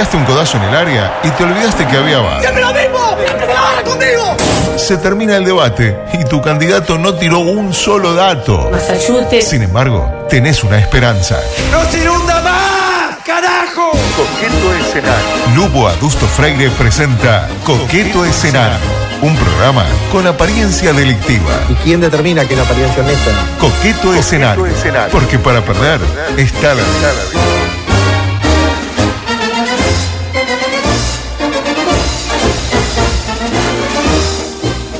pegaste 0.00 0.16
un 0.16 0.24
codazo 0.24 0.56
en 0.56 0.62
el 0.62 0.74
área 0.74 1.20
y 1.22 1.28
te 1.28 1.44
olvidaste 1.44 1.86
que 1.86 1.98
había 1.98 2.20
bar. 2.20 2.40
¡Siempre 2.40 2.62
lo 2.62 2.72
mismo! 2.72 3.16
¡Que 3.18 3.26
se 3.28 3.46
la 3.46 3.82
conmigo! 3.84 4.36
Se 4.76 4.96
termina 4.96 5.36
el 5.36 5.44
debate 5.44 5.94
y 6.14 6.24
tu 6.24 6.40
candidato 6.40 6.96
no 6.96 7.16
tiró 7.16 7.40
un 7.40 7.74
solo 7.74 8.14
dato. 8.14 8.70
Masayute. 8.72 9.42
Sin 9.42 9.62
embargo, 9.62 10.26
tenés 10.30 10.64
una 10.64 10.78
esperanza. 10.78 11.38
¡No 11.70 11.84
se 11.84 11.98
inunda 11.98 12.40
más! 12.40 13.18
¡Carajo! 13.26 13.90
Coqueto 14.16 14.74
Escenario. 14.80 15.54
Lugo 15.54 15.86
Adusto 15.86 16.26
Freire 16.26 16.70
presenta 16.70 17.46
Coqueto 17.66 18.24
Escenario. 18.24 18.78
Un 19.20 19.36
programa 19.36 19.84
con 20.10 20.26
apariencia 20.26 20.94
delictiva. 20.94 21.52
¿Y 21.68 21.74
quién 21.74 22.00
determina 22.00 22.46
que 22.46 22.56
la 22.56 22.62
apariencia 22.62 23.02
honesta? 23.02 23.32
Coqueto 23.58 24.14
Escenario. 24.14 24.64
Porque 25.12 25.38
para 25.38 25.60
perder 25.60 26.00
está 26.38 26.68
la 26.68 26.82
vida. 26.82 27.49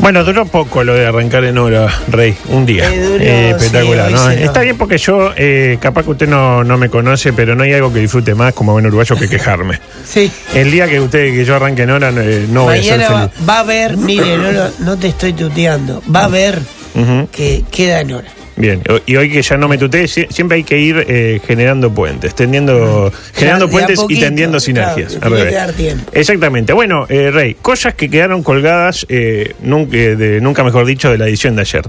Bueno, 0.01 0.25
duró 0.25 0.47
poco 0.47 0.83
lo 0.83 0.95
de 0.95 1.07
arrancar 1.07 1.45
en 1.45 1.59
hora, 1.59 1.87
Rey, 2.09 2.35
un 2.49 2.65
día. 2.65 2.91
Eh, 2.91 3.01
duró, 3.01 3.23
Eh, 3.25 3.51
espectacular, 3.51 4.09
sí, 4.09 4.15
¿no? 4.15 4.31
Está 4.31 4.61
bien 4.63 4.79
porque 4.79 4.97
yo, 4.97 5.33
eh, 5.37 5.77
capaz 5.81 6.05
que 6.05 6.11
usted 6.13 6.29
no, 6.29 6.65
no 6.65 6.79
me 6.79 6.89
conoce, 6.89 7.33
pero 7.35 7.55
no 7.55 7.65
hay 7.65 7.75
algo 7.75 7.93
que 7.93 8.01
disfrute 8.01 8.35
más 8.35 8.55
como 8.55 8.73
buen 8.73 8.87
uruguayo 8.87 9.17
que 9.17 9.29
quejarme. 9.29 9.79
Sí. 10.11 10.33
El 10.55 10.73
día 10.73 10.89
que 10.89 10.99
usted, 10.99 11.33
que 11.33 11.45
yo 11.45 11.55
arranque 11.55 11.83
en 11.83 11.91
hora, 11.91 12.11
eh, 12.17 12.47
no 12.51 12.65
voy 12.65 12.79
a 12.79 12.83
ser 12.83 12.99
Mañana 12.99 13.15
va, 13.15 13.29
feliz. 13.29 13.49
va 13.49 13.57
a 13.57 13.61
haber, 13.61 13.97
mire, 13.97 14.37
no, 14.81 14.97
te 14.99 15.07
estoy 15.09 15.35
tuteando, 15.35 16.03
va 16.13 16.21
a 16.23 16.25
haber 16.25 16.59
que 17.31 17.63
queda 17.71 18.01
en 18.01 18.13
hora. 18.15 18.29
Bien, 18.61 18.83
y 19.07 19.17
hoy 19.17 19.31
que 19.31 19.43
ya 19.43 19.57
no 19.57 19.69
me 19.69 19.79
tutee, 19.79 20.05
sie- 20.05 20.27
siempre 20.31 20.57
hay 20.59 20.65
que 20.65 20.79
ir 20.79 21.05
eh, 21.09 21.41
generando 21.47 21.91
puentes, 21.93 22.35
tendiendo, 22.35 23.13
generando 23.35 23.65
a 23.65 23.69
puentes 23.69 23.99
y 24.09 24.21
tendiendo 24.21 24.61
sinergias. 24.61 25.15
claro, 25.17 25.35
revés. 25.37 25.55
dar 25.55 25.73
tiempo. 25.73 26.11
Exactamente. 26.13 26.73
Bueno, 26.73 27.07
eh, 27.09 27.31
Rey, 27.31 27.55
cosas 27.55 27.95
que 27.95 28.11
quedaron 28.11 28.43
colgadas, 28.43 29.07
eh, 29.09 29.55
nunca, 29.63 29.97
eh, 29.97 30.15
de, 30.17 30.41
nunca 30.41 30.63
mejor 30.63 30.85
dicho, 30.87 31.11
de 31.11 31.19
la 31.19 31.27
edición 31.27 31.57
de 31.57 31.63
ayer. 31.63 31.83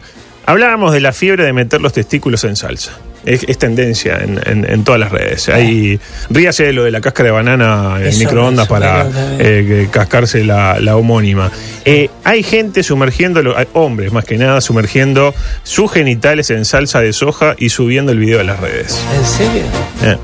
Hablábamos 0.46 0.94
de 0.94 1.02
la 1.02 1.12
fiebre 1.14 1.44
de 1.44 1.54
meter 1.54 1.82
los 1.82 1.94
testículos 1.94 2.44
en 2.46 2.56
salsa. 2.56 2.94
Es, 3.26 3.44
es 3.48 3.58
tendencia 3.60 4.18
en, 4.24 4.40
en- 4.46 4.66
en 4.68 4.84
todas 4.84 5.00
las 5.00 5.12
redes. 5.12 5.48
Hay, 5.50 6.00
ríase 6.30 6.64
de 6.64 6.74
lo 6.74 6.84
de 6.84 6.92
la 6.92 7.02
cáscara 7.02 7.28
de 7.28 7.32
banana 7.34 7.98
en 8.00 8.08
Eso, 8.08 8.20
microondas 8.20 8.66
eso, 8.66 8.74
para 8.74 9.08
eh, 9.40 9.88
cascarse 9.92 10.44
la, 10.44 10.80
la 10.80 10.98
homónima. 10.98 11.52
Eh, 11.86 12.10
hay 12.24 12.42
gente 12.42 12.82
sumergiendo, 12.82 13.56
hay 13.56 13.68
hombres 13.74 14.12
más 14.12 14.26
que 14.26 14.38
nada, 14.38 14.60
sumergiendo 14.62 15.36
sus 15.64 15.92
genitales 15.92 16.50
en 16.50 16.66
salsa 16.66 17.00
de 17.02 17.14
soja 17.14 17.56
y 17.60 17.70
subiendo 17.70 18.12
el 18.12 18.18
video 18.18 18.40
a 18.40 18.44
las 18.44 18.60
redes. 18.60 19.00
¿En 19.16 19.26
serio? 19.26 19.64
Eh. 20.04 20.18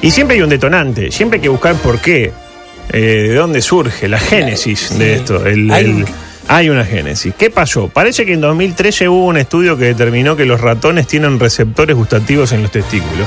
Y 0.00 0.10
siempre 0.10 0.36
hay 0.36 0.42
un 0.42 0.50
detonante, 0.50 1.10
siempre 1.10 1.36
hay 1.38 1.42
que 1.42 1.48
buscar 1.50 1.74
por 1.76 1.98
qué, 2.00 2.32
eh, 2.92 3.00
de 3.00 3.34
dónde 3.34 3.60
surge 3.62 4.08
la 4.08 4.18
génesis 4.18 4.88
Sí. 4.92 4.98
de 4.98 5.14
esto. 5.14 5.44
El- 5.46 6.04
hay 6.48 6.68
una 6.68 6.84
génesis. 6.84 7.34
¿Qué 7.36 7.50
pasó? 7.50 7.88
Parece 7.88 8.24
que 8.26 8.34
en 8.34 8.40
2013 8.40 9.08
hubo 9.08 9.26
un 9.26 9.36
estudio 9.36 9.76
que 9.76 9.86
determinó 9.86 10.36
que 10.36 10.44
los 10.44 10.60
ratones 10.60 11.06
tienen 11.06 11.38
receptores 11.40 11.96
gustativos 11.96 12.52
en 12.52 12.62
los 12.62 12.70
testículos. 12.70 13.26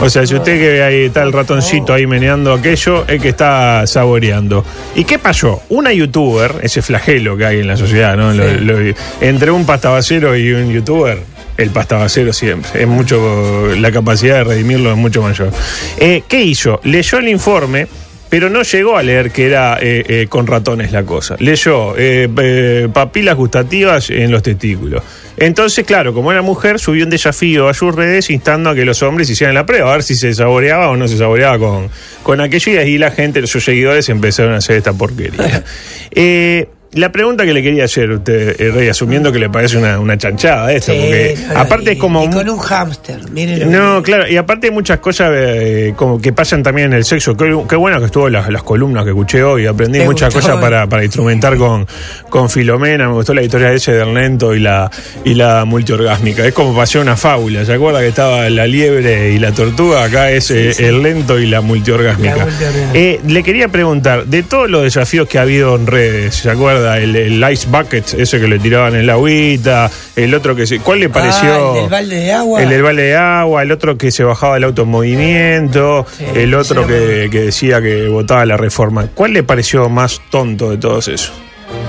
O 0.00 0.10
sea, 0.10 0.26
si 0.26 0.34
usted 0.34 0.58
que 0.58 0.68
ve 0.72 0.82
ahí 0.82 1.04
está 1.06 1.22
el 1.22 1.32
ratoncito 1.32 1.94
ahí 1.94 2.06
meneando 2.06 2.52
aquello, 2.52 3.06
es 3.08 3.20
que 3.20 3.30
está 3.30 3.86
saboreando. 3.86 4.62
¿Y 4.94 5.04
qué 5.04 5.18
pasó? 5.18 5.62
Una 5.70 5.90
youtuber, 5.92 6.56
ese 6.62 6.82
flagelo 6.82 7.36
que 7.36 7.46
hay 7.46 7.60
en 7.60 7.66
la 7.66 7.76
sociedad, 7.78 8.14
¿no? 8.16 8.32
Lo- 8.34 8.60
lo- 8.60 8.94
entre 9.22 9.50
un 9.50 9.64
pastabacero 9.64 10.36
y 10.36 10.52
un 10.52 10.70
youtuber, 10.70 11.18
el 11.56 11.70
pastabacero 11.70 12.34
siempre. 12.34 12.82
Es 12.82 12.86
mucho, 12.86 13.74
la 13.74 13.90
capacidad 13.90 14.36
de 14.36 14.44
redimirlo 14.44 14.90
es 14.90 14.98
mucho 14.98 15.22
mayor. 15.22 15.50
Eh, 15.98 16.22
¿Qué 16.28 16.42
hizo? 16.42 16.78
Leyó 16.84 17.16
el 17.18 17.28
informe. 17.28 17.86
Pero 18.28 18.50
no 18.50 18.62
llegó 18.62 18.96
a 18.96 19.02
leer 19.02 19.30
que 19.30 19.46
era 19.46 19.78
eh, 19.80 20.04
eh, 20.08 20.26
con 20.28 20.46
ratones 20.46 20.90
la 20.92 21.04
cosa. 21.04 21.36
Leyó 21.38 21.96
eh, 21.96 22.28
eh, 22.38 22.88
papilas 22.92 23.36
gustativas 23.36 24.10
en 24.10 24.30
los 24.30 24.42
testículos. 24.42 25.02
Entonces, 25.36 25.84
claro, 25.84 26.12
como 26.14 26.32
era 26.32 26.42
mujer, 26.42 26.78
subió 26.78 27.04
un 27.04 27.10
desafío 27.10 27.68
a 27.68 27.74
sus 27.74 27.94
redes 27.94 28.30
instando 28.30 28.70
a 28.70 28.74
que 28.74 28.84
los 28.84 29.02
hombres 29.02 29.28
hicieran 29.28 29.54
la 29.54 29.66
prueba, 29.66 29.90
a 29.90 29.92
ver 29.92 30.02
si 30.02 30.16
se 30.16 30.32
saboreaba 30.34 30.88
o 30.88 30.96
no 30.96 31.06
se 31.08 31.18
saboreaba 31.18 31.58
con, 31.58 31.90
con 32.22 32.40
aquello. 32.40 32.72
Y 32.72 32.76
ahí 32.78 32.98
la 32.98 33.10
gente, 33.10 33.46
sus 33.46 33.64
seguidores, 33.64 34.08
empezaron 34.08 34.54
a 34.54 34.58
hacer 34.58 34.76
esta 34.76 34.92
porquería. 34.92 35.64
La 36.96 37.12
pregunta 37.12 37.44
que 37.44 37.52
le 37.52 37.62
quería 37.62 37.84
hacer, 37.84 38.10
usted, 38.10 38.60
eh, 38.60 38.70
Rey, 38.72 38.88
asumiendo 38.88 39.30
que 39.30 39.38
le 39.38 39.48
parece 39.48 39.76
una, 39.78 39.98
una 40.00 40.16
chanchada 40.18 40.72
esto, 40.72 40.92
Sí, 40.92 40.98
porque 40.98 41.36
aparte 41.54 41.90
y- 41.90 41.92
es 41.94 41.98
como... 42.00 42.24
y 42.24 42.30
con 42.30 42.48
un 42.48 42.58
hámster, 42.58 43.20
mire 43.30 43.58
lo 43.58 43.66
no, 43.66 44.02
que- 44.02 44.04
claro, 44.12 44.28
y 44.28 44.36
aparte 44.36 44.68
hay 44.68 44.72
muchas 44.72 44.98
cosas 44.98 45.30
eh, 45.34 45.92
como 45.94 46.20
que 46.20 46.32
pasan 46.32 46.62
también 46.62 46.88
en 46.88 46.94
el 46.94 47.04
sexo. 47.04 47.36
Qué, 47.36 47.54
qué 47.68 47.76
bueno 47.76 47.98
que 48.00 48.06
estuvo 48.06 48.28
las, 48.28 48.48
las 48.50 48.62
columnas 48.62 49.04
que 49.04 49.10
escuché 49.10 49.42
hoy. 49.42 49.66
Aprendí 49.66 49.98
Me 49.98 50.06
muchas 50.06 50.32
gustó, 50.34 50.48
cosas 50.48 50.60
para, 50.62 50.86
para 50.88 51.04
instrumentar 51.04 51.56
con, 51.56 51.86
con 52.30 52.48
Filomena. 52.48 53.06
Me 53.08 53.12
gustó 53.14 53.34
la 53.34 53.42
historia 53.42 53.72
ese 53.72 53.92
del 53.92 54.14
lento 54.14 54.54
y 54.54 54.60
la, 54.60 54.90
y 55.24 55.34
la 55.34 55.64
multiorgásmica. 55.66 56.46
Es 56.46 56.54
como 56.54 56.74
pasó 56.74 57.00
una 57.02 57.16
fábula. 57.16 57.64
¿Se 57.66 57.74
acuerda 57.74 58.00
que 58.00 58.08
estaba 58.08 58.48
la 58.48 58.66
liebre 58.66 59.32
y 59.32 59.38
la 59.38 59.52
tortuga? 59.52 60.02
Acá 60.04 60.30
es 60.30 60.50
eh, 60.50 60.72
el 60.78 61.02
lento 61.02 61.38
y 61.38 61.46
la 61.46 61.60
multiorgásmica. 61.60 62.36
La 62.36 62.44
multiorgásmica. 62.46 62.90
Eh, 62.98 63.20
le 63.26 63.42
quería 63.42 63.68
preguntar, 63.68 64.24
de 64.24 64.42
todos 64.42 64.70
los 64.70 64.82
desafíos 64.82 65.28
que 65.28 65.38
ha 65.38 65.42
habido 65.42 65.76
en 65.76 65.86
redes, 65.86 66.36
¿se 66.36 66.48
acuerda? 66.50 66.85
El, 66.94 67.16
el 67.16 67.52
ice 67.52 67.66
bucket, 67.68 68.14
ese 68.14 68.40
que 68.40 68.48
le 68.48 68.58
tiraban 68.58 68.94
en 68.94 69.06
la 69.06 69.14
agüita, 69.14 69.90
el 70.14 70.34
otro 70.34 70.54
que 70.54 70.66
se... 70.66 70.78
¿Cuál 70.80 71.00
le 71.00 71.08
pareció? 71.08 71.50
Ah, 71.52 71.68
el 71.74 71.80
del 71.82 71.90
balde 71.90 72.16
de 72.16 72.32
agua. 72.32 72.62
El 72.62 72.68
del 72.68 72.82
balde 72.82 73.02
de 73.02 73.16
agua, 73.16 73.62
el 73.62 73.72
otro 73.72 73.98
que 73.98 74.10
se 74.10 74.24
bajaba 74.24 74.56
el 74.56 74.64
auto 74.64 74.82
en 74.82 74.88
movimiento, 74.88 76.06
Sí, 76.16 76.24
el 76.34 76.54
otro 76.54 76.86
que, 76.86 77.28
que 77.30 77.42
decía 77.42 77.80
que 77.82 78.08
votaba 78.08 78.46
la 78.46 78.56
reforma. 78.56 79.08
¿Cuál 79.14 79.32
le 79.32 79.42
pareció 79.42 79.88
más 79.88 80.20
tonto 80.30 80.70
de 80.70 80.78
todos 80.78 81.08
esos? 81.08 81.32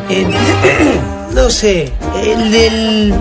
Eh, 0.10 0.26
no 1.34 1.50
sé, 1.50 1.92
el 2.24 2.52
del... 2.52 3.14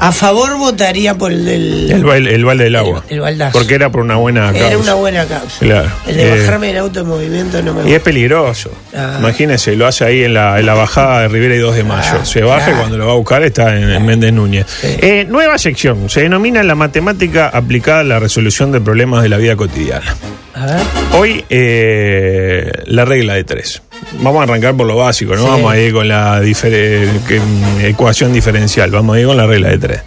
A 0.00 0.12
favor 0.12 0.56
votaría 0.58 1.14
por 1.16 1.32
el 1.32 1.44
del... 1.44 1.90
El, 1.90 2.04
bal- 2.04 2.26
el 2.28 2.44
balde 2.44 2.64
del 2.64 2.76
agua. 2.76 3.02
El- 3.08 3.14
el 3.16 3.20
baldazo. 3.20 3.52
Porque 3.58 3.74
era 3.74 3.90
por 3.90 4.02
una 4.02 4.16
buena 4.16 4.52
causa. 4.52 4.66
Era 4.68 4.78
una 4.78 4.94
buena 4.94 5.24
causa. 5.26 5.58
Claro. 5.60 5.90
El 6.06 6.16
de 6.16 6.22
Eh, 6.34 6.40
bajarme 6.40 6.70
el 6.70 6.76
auto 6.78 7.00
en 7.00 7.06
movimiento 7.08 7.62
no 7.62 7.72
me 7.74 7.80
Y 7.80 7.82
gusta. 7.84 7.96
es 7.96 8.02
peligroso. 8.02 8.70
Ah. 8.96 9.16
Imagínese, 9.18 9.74
lo 9.76 9.86
hace 9.86 10.04
ahí 10.04 10.22
en 10.24 10.34
la, 10.34 10.58
en 10.60 10.66
la 10.66 10.74
bajada 10.74 11.22
de 11.22 11.28
Rivera 11.28 11.54
y 11.56 11.58
2 11.58 11.74
de 11.76 11.84
mayo. 11.84 12.18
Ah, 12.20 12.24
se 12.24 12.42
baja 12.42 12.70
y 12.70 12.74
cuando 12.74 12.96
lo 12.98 13.06
va 13.06 13.12
a 13.12 13.16
buscar 13.16 13.42
está 13.42 13.76
en, 13.76 13.90
en 13.90 14.06
Méndez 14.06 14.32
Núñez. 14.32 14.66
Sí. 14.80 14.96
Eh, 15.00 15.26
nueva 15.28 15.58
sección. 15.58 16.08
Se 16.08 16.20
denomina 16.22 16.62
la 16.62 16.74
matemática 16.74 17.48
aplicada 17.48 18.00
a 18.00 18.04
la 18.04 18.18
resolución 18.20 18.72
de 18.72 18.80
problemas 18.80 19.22
de 19.22 19.28
la 19.28 19.36
vida 19.36 19.56
cotidiana. 19.56 20.14
A 20.54 20.66
ver. 20.66 20.80
Hoy, 21.12 21.44
eh, 21.50 22.70
la 22.86 23.04
regla 23.04 23.34
de 23.34 23.44
tres. 23.44 23.82
Vamos 24.20 24.40
a 24.40 24.42
arrancar 24.44 24.74
por 24.76 24.86
lo 24.86 24.96
básico, 24.96 25.34
¿no? 25.36 25.42
Sí. 25.42 25.48
Vamos 25.48 25.72
a 25.72 25.78
ir 25.78 25.92
con 25.92 26.08
la 26.08 26.40
difere- 26.42 27.08
que- 27.26 27.40
mm, 27.40 27.80
ecuación 27.84 28.32
diferencial, 28.32 28.90
vamos 28.90 29.16
a 29.16 29.20
ir 29.20 29.26
con 29.26 29.36
la 29.36 29.46
regla 29.46 29.68
de 29.68 29.78
tres. 29.78 30.00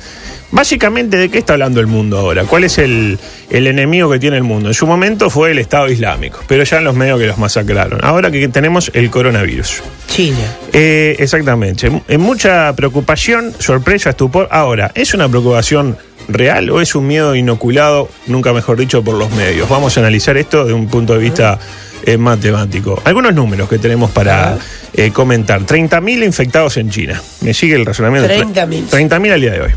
Básicamente, 0.53 1.15
¿de 1.15 1.29
qué 1.29 1.37
está 1.37 1.53
hablando 1.53 1.79
el 1.79 1.87
mundo 1.87 2.17
ahora? 2.17 2.43
¿Cuál 2.43 2.65
es 2.65 2.77
el, 2.77 3.17
el 3.49 3.67
enemigo 3.67 4.09
que 4.11 4.19
tiene 4.19 4.35
el 4.35 4.43
mundo? 4.43 4.67
En 4.67 4.73
su 4.73 4.85
momento 4.85 5.29
fue 5.29 5.51
el 5.51 5.59
Estado 5.59 5.89
Islámico, 5.89 6.39
pero 6.45 6.65
ya 6.65 6.79
en 6.79 6.83
los 6.83 6.93
medios 6.93 7.19
que 7.21 7.27
los 7.27 7.37
masacraron. 7.37 8.01
Ahora 8.03 8.29
que 8.31 8.45
tenemos 8.49 8.91
el 8.93 9.09
coronavirus. 9.09 9.81
China. 10.07 10.37
Eh, 10.73 11.15
exactamente. 11.19 11.89
En 12.05 12.19
mucha 12.21 12.73
preocupación, 12.75 13.53
sorpresa, 13.59 14.09
estupor. 14.09 14.49
Ahora, 14.51 14.91
¿es 14.93 15.13
una 15.13 15.29
preocupación 15.29 15.97
real 16.27 16.69
o 16.69 16.81
es 16.81 16.95
un 16.95 17.07
miedo 17.07 17.33
inoculado, 17.33 18.09
nunca 18.27 18.51
mejor 18.51 18.77
dicho, 18.77 19.01
por 19.03 19.15
los 19.15 19.31
medios? 19.31 19.69
Vamos 19.69 19.95
a 19.95 20.01
analizar 20.01 20.35
esto 20.35 20.65
de 20.65 20.73
un 20.73 20.87
punto 20.89 21.13
de 21.13 21.19
vista 21.19 21.59
eh, 22.05 22.17
matemático. 22.17 23.01
Algunos 23.03 23.33
números 23.33 23.69
que 23.69 23.77
tenemos 23.77 24.11
para 24.11 24.57
eh, 24.93 25.11
comentar. 25.11 25.61
30.000 25.61 26.25
infectados 26.25 26.77
en 26.77 26.89
China. 26.89 27.21
¿Me 27.41 27.53
sigue 27.53 27.75
el 27.75 27.85
razonamiento? 27.85 28.29
30.000. 28.29 28.89
30.000 28.89 29.31
al 29.31 29.41
día 29.41 29.51
de 29.51 29.61
hoy. 29.61 29.71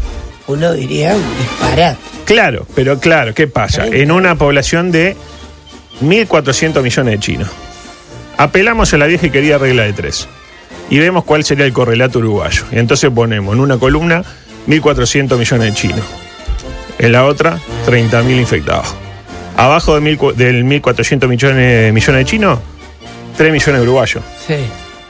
Uno 0.46 0.72
diría 0.72 1.14
un 1.14 1.22
disparate. 1.38 1.98
Claro, 2.24 2.66
pero 2.74 2.98
claro, 2.98 3.34
¿qué 3.34 3.46
pasa? 3.46 3.86
En 3.86 4.10
una 4.10 4.34
población 4.36 4.90
de 4.90 5.16
1.400 6.02 6.82
millones 6.82 7.12
de 7.12 7.18
chinos. 7.18 7.50
Apelamos 8.36 8.92
a 8.92 8.98
la 8.98 9.06
vieja 9.06 9.26
y 9.26 9.30
querida 9.30 9.58
regla 9.58 9.84
de 9.84 9.92
tres. 9.92 10.28
Y 10.90 10.98
vemos 10.98 11.24
cuál 11.24 11.44
sería 11.44 11.64
el 11.64 11.72
correlato 11.72 12.18
uruguayo. 12.18 12.64
Y 12.72 12.78
entonces 12.78 13.10
ponemos 13.14 13.54
en 13.54 13.60
una 13.60 13.78
columna 13.78 14.22
1.400 14.66 15.38
millones 15.38 15.72
de 15.72 15.74
chinos. 15.74 16.04
En 16.98 17.12
la 17.12 17.24
otra, 17.24 17.58
30.000 17.86 18.38
infectados. 18.38 18.94
Abajo 19.56 19.94
de 19.94 20.00
mil 20.00 20.18
del 20.36 20.64
1.400 20.64 21.28
millones, 21.28 21.92
millones 21.92 22.18
de 22.20 22.24
chinos, 22.24 22.58
3 23.36 23.52
millones 23.52 23.74
de 23.76 23.82
uruguayos. 23.82 24.22
Sí. 24.46 24.54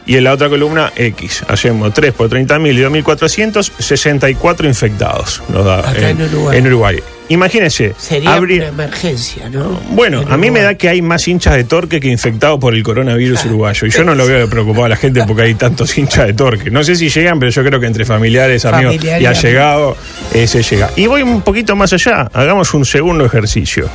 Y 0.07 0.17
en 0.17 0.25
la 0.25 0.35
otra 0.35 0.51
columna, 0.51 0.93
X. 0.95 1.45
Hacemos 1.49 1.95
3 1.95 2.13
por 2.13 2.29
30.000 2.29 2.75
y 2.75 2.83
2.400, 3.03 3.71
64 3.79 4.67
infectados. 4.69 5.43
Nos 5.49 5.65
da 5.65 5.79
Acá 5.79 6.11
en 6.11 6.21
Uruguay. 6.21 6.59
En 6.59 6.67
Uruguay. 6.67 6.99
Imagínense. 7.31 7.95
Sería 7.97 8.37
abrir- 8.37 8.59
una 8.61 8.69
emergencia, 8.69 9.49
¿no? 9.49 9.81
bueno, 9.93 10.21
En 10.21 10.31
a 10.31 10.37
mí 10.37 10.51
me 10.51 10.61
da 10.61 10.75
que 10.75 10.91
hay 10.91 11.01
más 11.01 11.27
hinchas 11.27 11.55
de 11.57 11.65
torque 11.65 12.01
que 12.01 12.09
infectados 12.09 12.61
por 12.61 12.75
el 12.75 12.83
coronavirus 12.83 13.47
uruguayo. 13.47 13.87
Y 13.87 13.91
yo 13.91 14.05
no 14.05 14.15
lo 14.15 14.27
veo 14.27 14.47
preocupado 14.47 14.85
a 14.85 14.89
la 14.91 14.97
gente 14.97 15.25
porque 15.27 15.41
hay 15.45 15.55
tantos 15.55 15.97
hinchas 15.97 16.27
de 16.27 16.35
torque. 16.35 16.71
No 16.71 16.85
sé 16.85 16.97
si 16.97 17.09
llegan, 17.09 17.39
pero 17.39 17.51
yo 17.51 17.65
creo 17.65 17.81
que 17.81 17.87
entre 17.87 18.05
familiares, 18.05 18.63
amigos 18.67 18.97
Familiar 18.97 19.23
y 19.23 19.25
allegados, 19.27 19.97
eh, 20.35 20.47
se 20.47 20.63
llega. 20.63 20.91
Y 20.97 21.07
voy 21.07 21.23
un 21.23 21.41
poquito 21.41 21.75
más 21.77 21.95
allá. 21.95 22.29
Hagamos 22.35 22.75
un 22.75 22.85
segundo 22.85 23.25
ejercicio. 23.25 23.89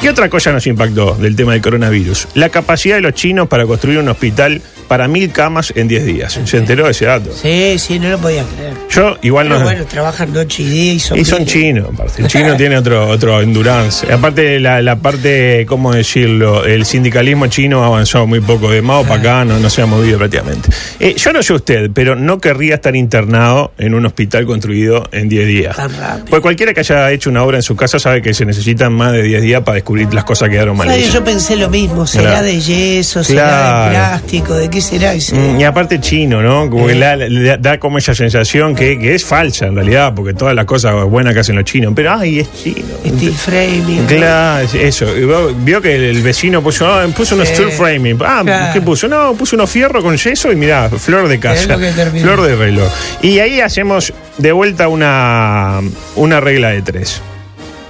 ¿Qué 0.00 0.10
otra 0.10 0.28
cosa 0.28 0.52
nos 0.52 0.66
impactó 0.66 1.14
del 1.14 1.34
tema 1.34 1.52
del 1.52 1.62
coronavirus? 1.62 2.28
La 2.34 2.50
capacidad 2.50 2.96
de 2.96 3.00
los 3.00 3.14
chinos 3.14 3.48
para 3.48 3.66
construir 3.66 3.98
un 3.98 4.08
hospital 4.08 4.60
para 4.88 5.08
mil 5.08 5.30
camas 5.32 5.72
en 5.76 5.88
10 5.88 6.06
días. 6.06 6.38
¿Se 6.44 6.56
enteró 6.58 6.84
de 6.84 6.90
ese 6.92 7.06
dato? 7.06 7.30
Sí, 7.32 7.78
sí, 7.78 7.98
no 7.98 8.08
lo 8.10 8.18
podía 8.18 8.42
creer. 8.44 8.74
Yo 8.90 9.16
igual 9.22 9.46
Pero 9.48 9.58
no... 9.60 9.64
bueno, 9.64 9.84
trabajan 9.86 10.32
noche 10.32 10.62
y 10.62 10.66
día 10.66 10.92
y 10.94 11.00
son. 11.00 11.18
Y 11.18 11.24
son 11.24 11.44
chinos, 11.46 11.88
aparte. 11.92 12.22
El 12.22 12.28
chino 12.28 12.56
tiene 12.56 12.76
otro, 12.76 13.08
otro 13.08 13.40
endurance. 13.40 14.10
Aparte, 14.12 14.60
la, 14.60 14.82
la 14.82 14.96
parte, 14.96 15.64
¿cómo 15.68 15.92
decirlo? 15.92 16.64
El 16.64 16.84
sindicalismo 16.84 17.46
chino 17.48 17.82
ha 17.82 17.86
avanzado 17.86 18.26
muy 18.26 18.40
poco. 18.40 18.70
De 18.70 18.82
Mao 18.82 19.02
para 19.04 19.20
acá 19.20 19.44
no, 19.44 19.58
no 19.58 19.70
se 19.70 19.82
ha 19.82 19.86
movido 19.86 20.18
prácticamente. 20.18 20.70
Eh, 21.00 21.14
yo 21.16 21.32
no 21.32 21.42
sé 21.42 21.52
usted, 21.54 21.90
pero 21.92 22.14
no 22.16 22.38
querría 22.38 22.74
estar 22.76 22.94
internado 22.96 23.72
en 23.78 23.94
un 23.94 24.06
hospital 24.06 24.46
construido 24.46 25.08
en 25.12 25.28
10 25.28 25.46
días. 25.46 25.76
Tan 25.76 25.96
rápido. 25.96 26.26
Pues 26.30 26.42
cualquiera 26.42 26.72
que 26.74 26.80
haya 26.80 27.10
hecho 27.10 27.30
una 27.30 27.42
obra 27.42 27.56
en 27.58 27.62
su 27.62 27.76
casa 27.76 27.98
sabe 27.98 28.22
que 28.22 28.34
se 28.34 28.44
necesitan 28.44 28.92
más 28.92 29.12
de 29.12 29.22
10 29.22 29.42
días 29.42 29.62
para 29.62 29.74
descubrir 29.76 30.12
las 30.14 30.24
cosas 30.24 30.48
que 30.48 30.54
quedaron 30.56 30.76
mal. 30.76 30.88
Yo 31.00 31.22
pensé 31.24 31.56
lo 31.56 31.68
mismo. 31.68 32.06
¿Será 32.06 32.30
Claro. 32.30 32.46
de 32.46 32.60
yeso? 32.60 33.22
¿Será 33.24 33.42
Claro. 33.44 33.84
de 33.84 33.90
plástico? 33.90 34.54
¿De 34.54 34.70
qué 34.74 34.80
será? 34.80 35.14
Y 35.14 35.20
se- 35.20 35.34
Mm, 35.34 35.60
Y 35.60 35.64
aparte 35.64 36.00
chino, 36.00 36.42
¿no? 36.42 36.68
Como 36.68 36.86
que 36.86 36.92
Eh. 36.92 36.96
la- 36.96 37.16
le 37.16 37.56
da 37.58 37.78
como 37.78 37.96
esa 37.98 38.14
sensación 38.14 38.74
que, 38.74 38.98
que 38.98 39.14
es 39.14 39.24
falsa 39.24 39.66
en 39.66 39.76
realidad, 39.76 40.12
porque 40.14 40.34
todas 40.34 40.54
las 40.54 40.64
cosas 40.66 40.94
buenas 41.06 41.32
que 41.32 41.40
hacen 41.40 41.54
los 41.56 41.64
chinos. 41.64 41.92
Pero, 41.96 42.12
ay, 42.12 42.40
es 42.40 42.52
chino. 42.62 42.84
Steel 43.06 43.32
framing. 43.32 44.04
Claro, 44.06 44.64
es- 44.64 44.74
eso. 44.74 45.06
Y 45.16 45.24
Vio 45.64 45.80
que 45.80 46.10
el 46.10 46.22
vecino 46.22 46.62
puso, 46.62 46.86
ah, 46.86 47.06
puso 47.16 47.34
unos 47.36 47.48
Sí. 47.48 47.54
steel 47.54 47.70
framing. 47.70 48.18
Ah, 48.24 48.42
Claro. 48.44 48.72
¿qué 48.74 48.80
puso? 48.82 49.08
No, 49.08 49.32
puso 49.34 49.56
unos 49.56 49.70
fierros 49.70 50.02
con 50.02 50.16
yeso 50.16 50.52
y 50.52 50.56
mirá, 50.56 50.90
flor 50.90 51.28
de 51.28 51.38
casa. 51.40 51.66
lo 51.68 51.78
que 51.78 51.92
terminó. 51.92 52.26
Flor 52.26 52.42
de 52.46 52.56
reloj. 52.56 52.92
Y 53.22 53.38
ahí 53.38 53.60
hacemos 53.60 54.12
de 54.38 54.52
vuelta 54.52 54.88
una, 54.88 55.80
una 56.16 56.40
regla 56.40 56.70
de 56.70 56.82
tres. 56.82 57.22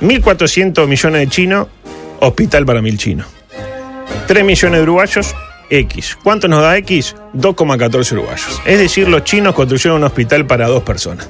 1.400 0.00 0.86
millones 0.86 1.20
de 1.20 1.28
chinos, 1.28 1.66
hospital 2.20 2.66
para 2.66 2.82
mil 2.82 2.98
chinos. 2.98 3.26
3 4.26 4.44
millones 4.44 4.78
de 4.78 4.82
uruguayos, 4.82 5.34
X. 5.78 6.18
¿Cuánto 6.22 6.48
nos 6.48 6.62
da 6.62 6.76
X? 6.78 7.14
2,14 7.34 8.12
uruguayos. 8.12 8.62
Es 8.64 8.78
decir, 8.78 9.08
los 9.08 9.24
chinos 9.24 9.54
construyeron 9.54 9.98
un 9.98 10.04
hospital 10.04 10.46
para 10.46 10.66
dos 10.66 10.82
personas. 10.82 11.28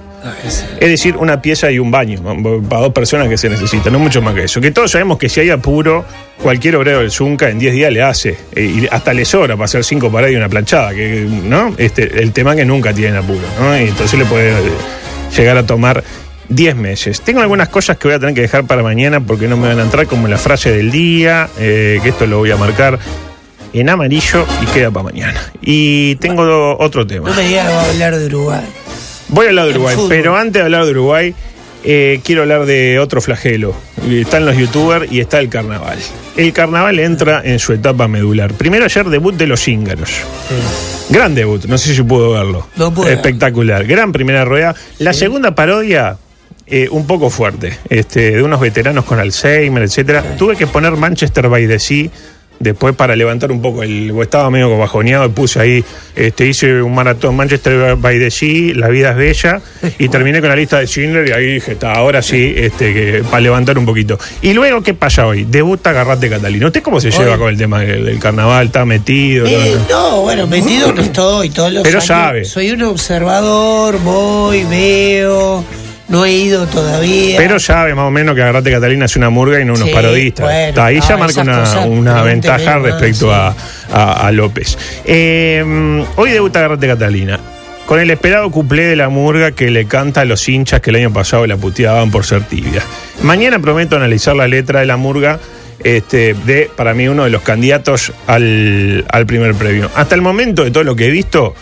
Es 0.80 0.88
decir, 0.88 1.16
una 1.16 1.42
pieza 1.42 1.70
y 1.70 1.78
un 1.78 1.90
baño 1.90 2.22
para 2.68 2.82
dos 2.82 2.92
personas 2.92 3.28
que 3.28 3.36
se 3.36 3.48
necesita, 3.48 3.90
no 3.90 3.98
mucho 3.98 4.22
más 4.22 4.34
que 4.34 4.44
eso. 4.44 4.60
Que 4.60 4.70
todos 4.70 4.90
sabemos 4.90 5.18
que 5.18 5.28
si 5.28 5.40
hay 5.40 5.50
apuro, 5.50 6.04
cualquier 6.42 6.76
obrero 6.76 7.00
del 7.00 7.10
Zunca 7.10 7.50
en 7.50 7.58
10 7.58 7.74
días 7.74 7.92
le 7.92 8.02
hace, 8.02 8.38
eh, 8.54 8.62
y 8.62 8.88
hasta 8.90 9.12
le 9.12 9.24
sobra 9.26 9.54
para 9.54 9.66
hacer 9.66 9.84
cinco 9.84 10.10
paradas 10.10 10.32
y 10.32 10.36
una 10.36 10.48
planchada, 10.48 10.94
que, 10.94 11.28
¿no? 11.28 11.74
Este, 11.76 12.22
el 12.22 12.32
tema 12.32 12.56
que 12.56 12.64
nunca 12.64 12.94
tienen 12.94 13.16
apuro, 13.16 13.42
¿no? 13.60 13.76
Y 13.76 13.84
entonces 13.84 14.18
le 14.18 14.24
puede 14.24 14.52
eh, 14.52 14.72
llegar 15.36 15.58
a 15.58 15.66
tomar 15.66 16.02
10 16.48 16.76
meses. 16.76 17.20
Tengo 17.20 17.40
algunas 17.40 17.68
cosas 17.68 17.98
que 17.98 18.08
voy 18.08 18.14
a 18.14 18.18
tener 18.18 18.34
que 18.34 18.42
dejar 18.42 18.64
para 18.64 18.82
mañana 18.82 19.20
porque 19.20 19.46
no 19.46 19.56
me 19.56 19.68
van 19.68 19.78
a 19.78 19.82
entrar, 19.82 20.06
como 20.06 20.26
la 20.26 20.38
frase 20.38 20.72
del 20.72 20.90
día, 20.90 21.48
eh, 21.58 22.00
que 22.02 22.08
esto 22.08 22.26
lo 22.26 22.38
voy 22.38 22.50
a 22.50 22.56
marcar 22.56 22.98
en 23.74 23.90
amarillo 23.90 24.46
y 24.62 24.66
queda 24.66 24.90
para 24.90 25.04
mañana. 25.04 25.40
Y 25.60 26.14
tengo 26.16 26.76
otro 26.78 27.06
tema. 27.06 27.28
No 27.28 27.34
me 27.34 27.42
digas 27.46 27.68
que 27.68 27.74
va 27.74 27.82
a 27.82 27.90
hablar 27.90 28.16
de 28.16 28.26
Uruguay. 28.26 28.64
Voy 29.28 29.46
a 29.46 29.48
hablar 29.50 29.66
de 29.66 29.70
Uruguay, 29.72 29.96
pero 30.08 30.36
antes 30.36 30.54
de 30.54 30.62
hablar 30.62 30.84
de 30.84 30.90
Uruguay, 30.92 31.34
eh, 31.82 32.20
quiero 32.24 32.42
hablar 32.42 32.66
de 32.66 32.98
otro 32.98 33.20
flagelo. 33.20 33.74
Están 34.08 34.46
los 34.46 34.56
youtubers 34.56 35.10
y 35.10 35.20
está 35.20 35.40
el 35.40 35.48
carnaval. 35.48 35.98
El 36.36 36.52
carnaval 36.52 36.98
entra 36.98 37.42
en 37.44 37.58
su 37.58 37.72
etapa 37.72 38.06
medular. 38.08 38.52
Primero 38.54 38.84
ayer 38.84 39.06
debut 39.08 39.34
de 39.34 39.46
los 39.46 39.66
íngaros. 39.66 40.10
Gran 41.10 41.34
debut, 41.34 41.64
no 41.66 41.76
sé 41.76 41.94
si 41.94 42.02
pudo 42.02 42.32
verlo. 42.32 42.66
No 42.76 42.92
pude. 42.92 43.12
Espectacular. 43.12 43.84
Gran 43.86 44.12
primera 44.12 44.44
rueda. 44.44 44.74
La 44.98 45.12
segunda 45.12 45.54
parodia, 45.54 46.16
eh, 46.66 46.88
un 46.90 47.06
poco 47.06 47.28
fuerte. 47.28 47.78
Este, 47.90 48.30
de 48.32 48.42
unos 48.42 48.60
veteranos 48.60 49.04
con 49.04 49.18
Alzheimer, 49.18 49.82
etcétera. 49.82 50.36
Tuve 50.38 50.56
que 50.56 50.66
poner 50.66 50.92
Manchester 50.92 51.48
by 51.48 51.66
the 51.66 51.78
Sea. 51.78 52.08
Después 52.60 52.94
para 52.94 53.16
levantar 53.16 53.50
un 53.52 53.60
poco 53.60 53.82
el... 53.82 54.12
Estaba 54.22 54.48
medio 54.48 54.78
bajoneado 54.78 55.30
puse 55.32 55.60
ahí, 55.60 55.84
este, 56.14 56.46
hice 56.46 56.80
un 56.82 56.94
maratón 56.94 57.36
Manchester 57.36 57.96
by 57.96 58.18
the 58.18 58.30
Sea, 58.30 58.74
La 58.74 58.88
vida 58.88 59.10
es 59.10 59.16
bella, 59.16 59.60
y 59.98 60.08
terminé 60.08 60.40
con 60.40 60.48
la 60.48 60.56
lista 60.56 60.78
de 60.78 60.86
Schindler 60.86 61.28
y 61.28 61.32
ahí 61.32 61.46
dije, 61.54 61.72
está, 61.72 61.92
ahora 61.92 62.22
sí, 62.22 62.54
este, 62.56 62.94
que, 62.94 63.22
para 63.28 63.40
levantar 63.40 63.76
un 63.78 63.84
poquito. 63.84 64.18
Y 64.40 64.52
luego, 64.54 64.82
¿qué 64.82 64.94
pasa 64.94 65.26
hoy? 65.26 65.44
Debuta 65.44 65.92
Garrate 65.92 66.30
Catalino. 66.30 66.68
¿Usted 66.68 66.82
cómo 66.82 67.00
se 67.00 67.08
Hoy. 67.08 67.14
lleva 67.18 67.36
con 67.38 67.48
el 67.48 67.58
tema 67.58 67.80
del, 67.80 68.04
del 68.04 68.18
carnaval? 68.18 68.66
¿Está 68.66 68.84
metido? 68.84 69.46
Eh, 69.46 69.76
¿No? 69.90 70.10
no, 70.10 70.20
bueno, 70.22 70.46
metido 70.46 70.92
no 70.92 71.02
estoy 71.02 71.50
todos 71.50 71.72
los 71.72 71.82
Pero 71.82 71.98
años. 71.98 72.06
sabe. 72.06 72.44
Soy 72.44 72.70
un 72.70 72.82
observador, 72.82 73.98
voy, 74.00 74.64
veo, 74.64 75.64
no 76.14 76.24
he 76.24 76.32
ido 76.32 76.66
todavía. 76.66 77.36
Pero 77.36 77.58
sabe 77.58 77.94
más 77.94 78.06
o 78.06 78.10
menos 78.10 78.34
que 78.34 78.42
Agarrate 78.42 78.70
Catalina 78.70 79.06
es 79.06 79.16
una 79.16 79.30
murga 79.30 79.60
y 79.60 79.64
no 79.64 79.74
unos 79.74 79.88
Sí, 79.88 79.92
parodistas. 79.94 80.44
bueno, 80.46 80.82
ahí 80.82 81.00
ya 81.00 81.16
marca 81.16 81.40
una, 81.86 82.22
ventaja 82.22 82.74
más, 82.78 82.82
respecto 82.82 83.26
sí. 83.26 83.32
a, 83.32 83.54
a- 83.92 84.26
a 84.28 84.32
López. 84.32 84.78
Eh, 85.04 86.04
hoy 86.16 86.30
debuta 86.30 86.60
Agarrate 86.60 86.86
Catalina. 86.86 87.40
Con 87.86 88.00
el 88.00 88.10
esperado 88.10 88.50
cuplé 88.50 88.84
de 88.84 88.96
la 88.96 89.08
murga 89.10 89.50
que 89.52 89.70
le 89.70 89.86
canta 89.86 90.22
a 90.22 90.24
los 90.24 90.48
hinchas 90.48 90.80
que 90.80 90.88
el 90.90 90.96
año 90.96 91.12
pasado 91.12 91.46
la 91.46 91.56
puteaban 91.58 92.10
por 92.10 92.24
ser 92.24 92.42
tibia. 92.44 92.82
Mañana 93.22 93.58
prometo 93.58 93.96
analizar 93.96 94.34
la 94.34 94.48
letra 94.48 94.80
de 94.80 94.86
la 94.86 94.96
murga 94.96 95.38
este, 95.82 96.32
de, 96.46 96.70
para 96.74 96.94
mí, 96.94 97.08
uno 97.08 97.24
de 97.24 97.30
los 97.30 97.42
candidatos 97.42 98.12
al, 98.26 99.04
al 99.10 99.26
primer 99.26 99.54
premio. 99.54 99.90
Hasta 99.96 100.14
el 100.14 100.22
momento 100.22 100.64
de 100.64 100.70
todo 100.70 100.82
lo 100.84 100.96
que 100.96 101.06
he 101.06 101.10
visto, 101.10 101.54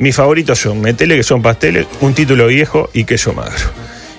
mis 0.00 0.16
favoritos 0.16 0.58
son 0.58 0.80
Metele, 0.80 1.16
que 1.16 1.22
son 1.22 1.40
pasteles, 1.40 1.86
un 2.00 2.12
título 2.14 2.48
viejo 2.48 2.90
y 2.92 3.04
queso 3.04 3.32
magro. 3.32 3.70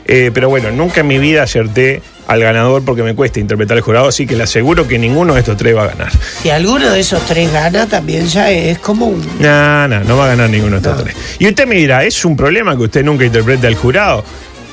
Eh, 0.06 0.32
pero 0.34 0.50
bueno, 0.50 0.72
nunca 0.72 1.02
en 1.02 1.08
mi 1.08 1.20
vida 1.20 1.44
acerté 1.44 2.02
al 2.28 2.42
ganador 2.42 2.84
porque 2.84 3.04
me 3.04 3.14
cuesta 3.14 3.40
interpretar 3.40 3.78
al 3.78 3.82
jurado, 3.84 4.08
así 4.08 4.26
que 4.26 4.36
le 4.36 4.44
aseguro 4.44 4.88
que 4.88 4.98
ninguno 4.98 5.34
de 5.34 5.40
estos 5.42 5.58
tres 5.58 5.76
va 5.76 5.84
a 5.84 5.88
ganar. 5.88 6.12
Si 6.42 6.50
alguno 6.50 6.90
de 6.90 7.00
esos 7.00 7.22
tres 7.26 7.52
gana, 7.52 7.86
también 7.88 8.28
ya 8.28 8.50
es 8.52 8.80
como 8.80 9.08
un. 9.08 9.22
No, 9.40 9.88
no, 9.88 10.04
no 10.04 10.18
va 10.18 10.26
a 10.26 10.28
ganar 10.30 10.50
ninguno 10.50 10.72
de 10.72 10.78
estos 10.78 10.98
No. 10.98 11.04
tres. 11.04 11.16
Y 11.40 11.48
usted 11.48 11.68
me 11.68 11.76
dirá, 11.76 12.04
¿es 12.04 12.24
un 12.26 12.36
problema 12.36 12.76
que 12.76 12.84
usted 12.84 13.04
nunca 13.04 13.26
interprete 13.26 13.68
al 13.68 13.76
jurado? 13.76 14.24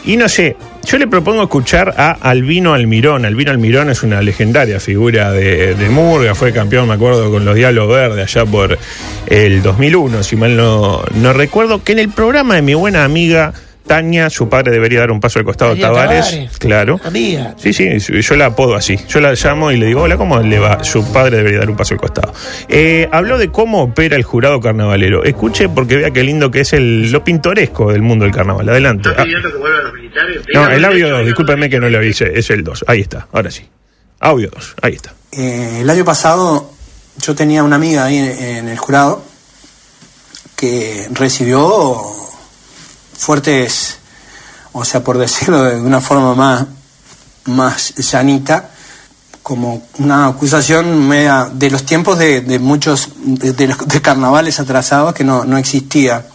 Y 0.04 0.16
no 0.16 0.28
sé, 0.28 0.56
yo 0.84 0.96
le 0.96 1.06
propongo 1.06 1.42
escuchar 1.42 1.94
a 1.96 2.12
Albino 2.12 2.72
Almirón. 2.72 3.24
Albino 3.24 3.50
Almirón 3.50 3.90
es 3.90 4.02
una 4.02 4.22
legendaria 4.22 4.80
figura 4.80 5.32
de, 5.32 5.74
de 5.74 5.88
Murga, 5.90 6.34
fue 6.34 6.52
campeón, 6.52 6.88
me 6.88 6.94
acuerdo, 6.94 7.30
con 7.30 7.44
los 7.44 7.54
Diablos 7.54 7.88
Verdes 7.88 8.36
allá 8.36 8.50
por 8.50 8.78
el 9.26 9.62
2001, 9.62 10.22
si 10.22 10.36
mal 10.36 10.56
no, 10.56 11.02
no 11.14 11.32
recuerdo, 11.32 11.84
que 11.84 11.92
en 11.92 11.98
el 11.98 12.08
programa 12.10 12.54
de 12.54 12.62
mi 12.62 12.74
buena 12.74 13.04
amiga 13.04 13.52
Tania, 13.88 14.30
su 14.30 14.48
padre 14.48 14.70
debería 14.70 15.00
dar 15.00 15.10
un 15.10 15.18
paso 15.18 15.40
al 15.40 15.44
costado 15.44 15.72
Tania 15.72 15.88
Tavares, 15.88 16.30
Tavares. 16.30 16.58
claro. 16.58 17.00
Amiga. 17.04 17.54
Sí, 17.56 17.72
sí, 17.72 17.98
yo 17.98 18.36
la 18.36 18.46
apodo 18.46 18.76
así. 18.76 18.96
Yo 19.08 19.20
la 19.20 19.32
llamo 19.34 19.72
y 19.72 19.76
le 19.76 19.86
digo, 19.86 20.02
hola, 20.02 20.16
¿cómo 20.16 20.38
le 20.40 20.60
va? 20.60 20.84
Su 20.84 21.04
padre 21.12 21.38
debería 21.38 21.58
dar 21.58 21.70
un 21.70 21.76
paso 21.76 21.94
al 21.94 22.00
costado. 22.00 22.32
Eh, 22.68 23.08
habló 23.10 23.38
de 23.38 23.48
cómo 23.50 23.82
opera 23.82 24.14
el 24.14 24.22
jurado 24.22 24.60
carnavalero. 24.60 25.24
Escuche 25.24 25.68
porque 25.68 25.96
vea 25.96 26.12
qué 26.12 26.22
lindo 26.22 26.50
que 26.52 26.60
es 26.60 26.72
el, 26.72 27.10
lo 27.10 27.24
pintoresco 27.24 27.90
del 27.90 28.02
mundo 28.02 28.24
del 28.24 28.34
carnaval. 28.34 28.68
Adelante. 28.68 29.08
Ah, 29.16 29.24
pidiendo 29.24 29.50
que 29.50 29.58
vuelvan 29.58 29.84
los 29.84 29.94
militares? 29.94 30.42
no, 30.54 30.68
el 30.68 30.84
audio 30.84 31.08
2, 31.10 31.26
discúlpeme 31.26 31.68
que 31.68 31.80
no 31.80 31.88
lo 31.88 32.02
hice, 32.04 32.38
es 32.38 32.50
el 32.50 32.62
2. 32.62 32.84
Ahí 32.86 33.00
está, 33.00 33.26
ahora 33.32 33.50
sí. 33.50 33.66
Audio 34.20 34.50
2, 34.54 34.74
ahí 34.82 34.94
está. 34.94 35.14
Eh, 35.32 35.78
el 35.80 35.90
año 35.90 36.04
pasado 36.04 36.70
yo 37.18 37.34
tenía 37.34 37.62
una 37.62 37.76
amiga 37.76 38.04
ahí 38.04 38.18
en, 38.18 38.26
en 38.44 38.68
el 38.68 38.78
jurado 38.78 39.22
que 40.56 41.06
recibió 41.14 41.96
fuertes, 43.18 43.98
o 44.72 44.84
sea, 44.84 45.02
por 45.04 45.18
decirlo 45.18 45.62
de 45.64 45.80
una 45.80 46.00
forma 46.00 46.34
más, 46.34 46.66
más 47.44 47.94
llanita, 47.96 48.70
como 49.42 49.82
una 49.98 50.26
acusación 50.28 51.06
media 51.08 51.48
de 51.52 51.70
los 51.70 51.84
tiempos 51.84 52.18
de, 52.18 52.40
de 52.42 52.58
muchos, 52.58 53.10
de, 53.16 53.66
los- 53.68 53.86
de 53.88 54.00
carnavales 54.02 54.60
atrasados 54.60 55.14
que 55.14 55.24
no, 55.24 55.44
no 55.44 55.58
existía. 55.58 56.26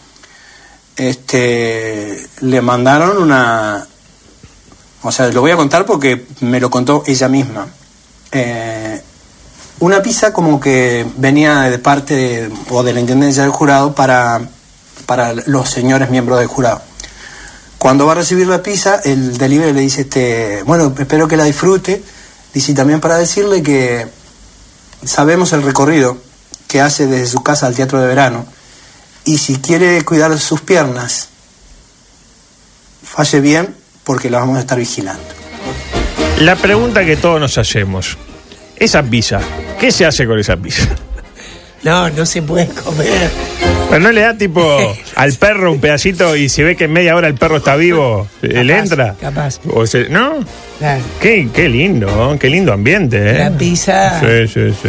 Este, 0.96 2.26
le 2.40 2.60
mandaron 2.60 3.18
una, 3.20 3.84
o 5.02 5.12
sea, 5.12 5.28
lo 5.28 5.40
voy 5.40 5.50
a 5.50 5.56
contar 5.56 5.84
porque 5.84 6.26
me 6.40 6.60
lo 6.60 6.70
contó 6.70 7.02
ella 7.06 7.28
misma. 7.28 7.66
Eh, 8.30 9.02
una 9.80 10.00
pizza 10.02 10.32
como 10.32 10.60
que 10.60 11.04
venía 11.16 11.62
de 11.62 11.78
parte 11.78 12.48
o 12.70 12.82
de 12.82 12.92
la 12.94 13.00
intendencia 13.00 13.42
del 13.42 13.50
jurado 13.52 13.94
para, 13.94 14.40
para 15.06 15.32
los 15.32 15.70
señores 15.70 16.10
miembros 16.10 16.38
del 16.38 16.48
jurado. 16.48 16.82
Cuando 17.78 18.06
va 18.06 18.12
a 18.12 18.16
recibir 18.16 18.46
la 18.46 18.62
pizza, 18.62 19.00
el 19.04 19.36
delivery 19.36 19.72
le 19.72 19.80
dice, 19.82 20.02
este, 20.02 20.62
bueno, 20.62 20.94
espero 20.98 21.28
que 21.28 21.36
la 21.36 21.44
disfrute. 21.44 22.02
Dice 22.54 22.72
también 22.72 23.00
para 23.00 23.18
decirle 23.18 23.62
que 23.62 24.06
sabemos 25.04 25.52
el 25.52 25.62
recorrido 25.62 26.16
que 26.66 26.80
hace 26.80 27.06
desde 27.06 27.26
su 27.26 27.42
casa 27.42 27.66
al 27.66 27.74
teatro 27.74 28.00
de 28.00 28.06
verano. 28.06 28.46
Y 29.24 29.38
si 29.38 29.56
quiere 29.56 30.02
cuidar 30.02 30.38
sus 30.38 30.60
piernas, 30.60 31.28
falle 33.02 33.40
bien 33.40 33.74
porque 34.02 34.30
la 34.30 34.38
vamos 34.38 34.56
a 34.56 34.60
estar 34.60 34.78
vigilando. 34.78 35.22
La 36.40 36.56
pregunta 36.56 37.04
que 37.04 37.16
todos 37.16 37.40
nos 37.40 37.58
hacemos, 37.58 38.16
esa 38.76 39.02
pizza, 39.02 39.40
¿qué 39.78 39.92
se 39.92 40.04
hace 40.04 40.26
con 40.26 40.38
esa 40.38 40.56
pizza? 40.56 40.88
No, 41.84 42.08
no 42.10 42.26
se 42.26 42.42
puede 42.42 42.66
comer. 42.68 43.30
Pero 43.90 44.00
no 44.00 44.10
le 44.12 44.22
da 44.22 44.36
tipo 44.36 44.78
al 45.14 45.32
perro 45.34 45.70
un 45.70 45.78
pedacito 45.80 46.34
y 46.36 46.48
si 46.48 46.62
ve 46.62 46.74
que 46.76 46.84
en 46.84 46.92
media 46.92 47.14
hora 47.14 47.28
el 47.28 47.34
perro 47.34 47.58
está 47.58 47.76
vivo, 47.76 48.26
¿le 48.40 48.66
Capaz, 48.66 48.82
entra? 48.82 49.14
capaz. 49.20 49.60
O 49.72 49.86
se- 49.86 50.08
¿No? 50.08 50.38
Claro. 50.78 51.02
Qué, 51.20 51.48
qué 51.54 51.68
lindo, 51.68 52.36
qué 52.40 52.48
lindo 52.48 52.72
ambiente, 52.72 53.30
¿eh? 53.30 53.38
La 53.38 53.50
pizza 53.56 54.18
Sí, 54.20 54.48
sí, 54.48 54.74
sí. 54.82 54.88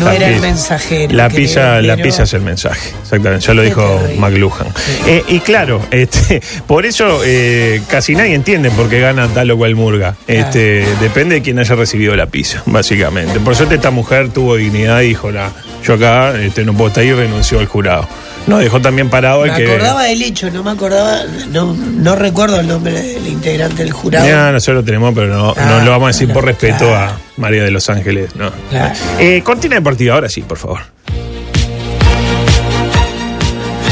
no 0.00 0.04
La 0.06 0.14
era 0.16 0.26
el 0.26 0.34
pizza. 0.34 0.46
mensajero. 0.46 1.14
La 1.14 1.30
pizza, 1.30 1.80
la 1.80 1.96
pizza 1.96 2.24
es 2.24 2.34
el 2.34 2.42
mensaje, 2.42 2.90
exactamente. 3.02 3.46
Ya 3.46 3.54
lo 3.54 3.62
dijo. 3.62 4.00
McLuhan. 4.18 4.66
Eh, 5.06 5.22
y 5.28 5.40
claro, 5.40 5.80
este, 5.90 6.42
por 6.66 6.84
eso 6.84 7.20
eh, 7.24 7.80
casi 7.88 8.14
nadie 8.14 8.34
entiende 8.34 8.70
por 8.72 8.90
qué 8.90 9.00
gana 9.00 9.26
tal 9.28 9.50
o 9.52 9.56
cual 9.56 9.74
murga. 9.74 10.16
Este, 10.26 10.84
depende 11.00 11.36
de 11.36 11.42
quién 11.42 11.58
haya 11.58 11.74
recibido 11.76 12.14
la 12.14 12.26
pizza, 12.26 12.62
básicamente. 12.66 13.40
Por 13.40 13.56
suerte 13.56 13.76
esta 13.76 13.90
mujer 13.90 14.28
tuvo 14.30 14.56
dignidad 14.56 15.00
y 15.00 15.08
dijo, 15.08 15.32
"Nah, 15.32 15.48
yo 15.82 15.94
acá 15.94 16.32
este, 16.40 16.64
no 16.64 16.72
puedo 16.74 16.88
estar 16.88 17.02
ahí 17.02 17.08
y 17.10 17.12
renunció 17.12 17.58
al 17.60 17.66
jurado. 17.66 18.08
No, 18.46 18.58
dejó 18.58 18.80
también 18.80 19.08
parado 19.08 19.42
Me 19.42 19.50
el 19.50 19.54
que. 19.56 19.66
acordaba 19.72 20.02
del 20.02 20.20
hecho, 20.22 20.50
no 20.50 20.64
me 20.64 20.72
acordaba, 20.72 21.20
no, 21.50 21.74
no 21.74 22.16
recuerdo 22.16 22.58
el 22.58 22.66
nombre 22.66 22.92
del 23.00 23.26
integrante 23.28 23.84
del 23.84 23.92
jurado. 23.92 24.26
Ya, 24.26 24.50
nosotros 24.50 24.78
lo 24.78 24.84
tenemos, 24.84 25.14
pero 25.14 25.28
no, 25.28 25.54
Ah, 25.56 25.64
no 25.78 25.84
lo 25.84 25.90
vamos 25.92 26.06
a 26.06 26.12
decir 26.12 26.32
por 26.32 26.44
respeto 26.44 26.86
claro. 26.86 27.12
a 27.12 27.18
María 27.36 27.62
de 27.62 27.70
los 27.70 27.88
Ángeles. 27.88 28.34
No. 28.34 28.50
Claro. 28.70 28.94
Eh, 29.20 29.42
cortina 29.44 29.76
deportiva, 29.76 30.14
ahora 30.16 30.28
sí, 30.28 30.42
por 30.42 30.58
favor. 30.58 30.80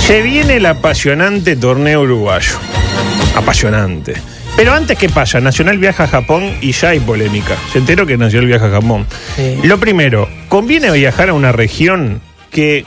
Se 0.06 0.22
viene 0.22 0.56
el 0.56 0.66
apasionante 0.66 1.54
torneo 1.54 2.00
uruguayo. 2.02 2.54
Apasionante. 3.36 4.14
Pero 4.60 4.74
antes, 4.74 4.98
¿qué 4.98 5.08
pasa? 5.08 5.40
Nacional 5.40 5.78
viaja 5.78 6.04
a 6.04 6.06
Japón 6.06 6.52
y 6.60 6.72
ya 6.72 6.90
hay 6.90 7.00
polémica. 7.00 7.56
Se 7.72 7.78
enteró 7.78 8.04
que 8.04 8.18
Nacional 8.18 8.46
viaja 8.46 8.66
a 8.66 8.70
Japón. 8.70 9.06
Sí. 9.34 9.56
Lo 9.64 9.80
primero, 9.80 10.28
¿conviene 10.50 10.90
viajar 10.90 11.30
a 11.30 11.32
una 11.32 11.50
región 11.50 12.20
que 12.50 12.84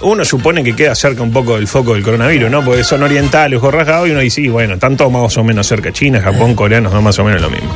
uno 0.00 0.24
supone 0.24 0.62
que 0.62 0.74
queda 0.74 0.94
cerca 0.94 1.22
un 1.22 1.32
poco 1.32 1.56
del 1.56 1.66
foco 1.66 1.94
del 1.94 2.02
coronavirus, 2.02 2.50
¿no? 2.50 2.64
Porque 2.64 2.84
son 2.84 3.02
orientales, 3.02 3.58
ojos 3.58 3.74
rasgados, 3.74 4.08
y 4.08 4.10
uno 4.12 4.20
dice, 4.20 4.42
sí, 4.42 4.48
bueno, 4.48 4.74
están 4.74 4.96
todos 4.96 5.10
más 5.10 5.36
o 5.36 5.44
menos 5.44 5.66
cerca. 5.66 5.92
China, 5.92 6.20
Japón, 6.20 6.54
coreanos, 6.54 6.92
no 6.92 7.02
más 7.02 7.18
o 7.18 7.24
menos 7.24 7.40
lo 7.40 7.50
mismo. 7.50 7.70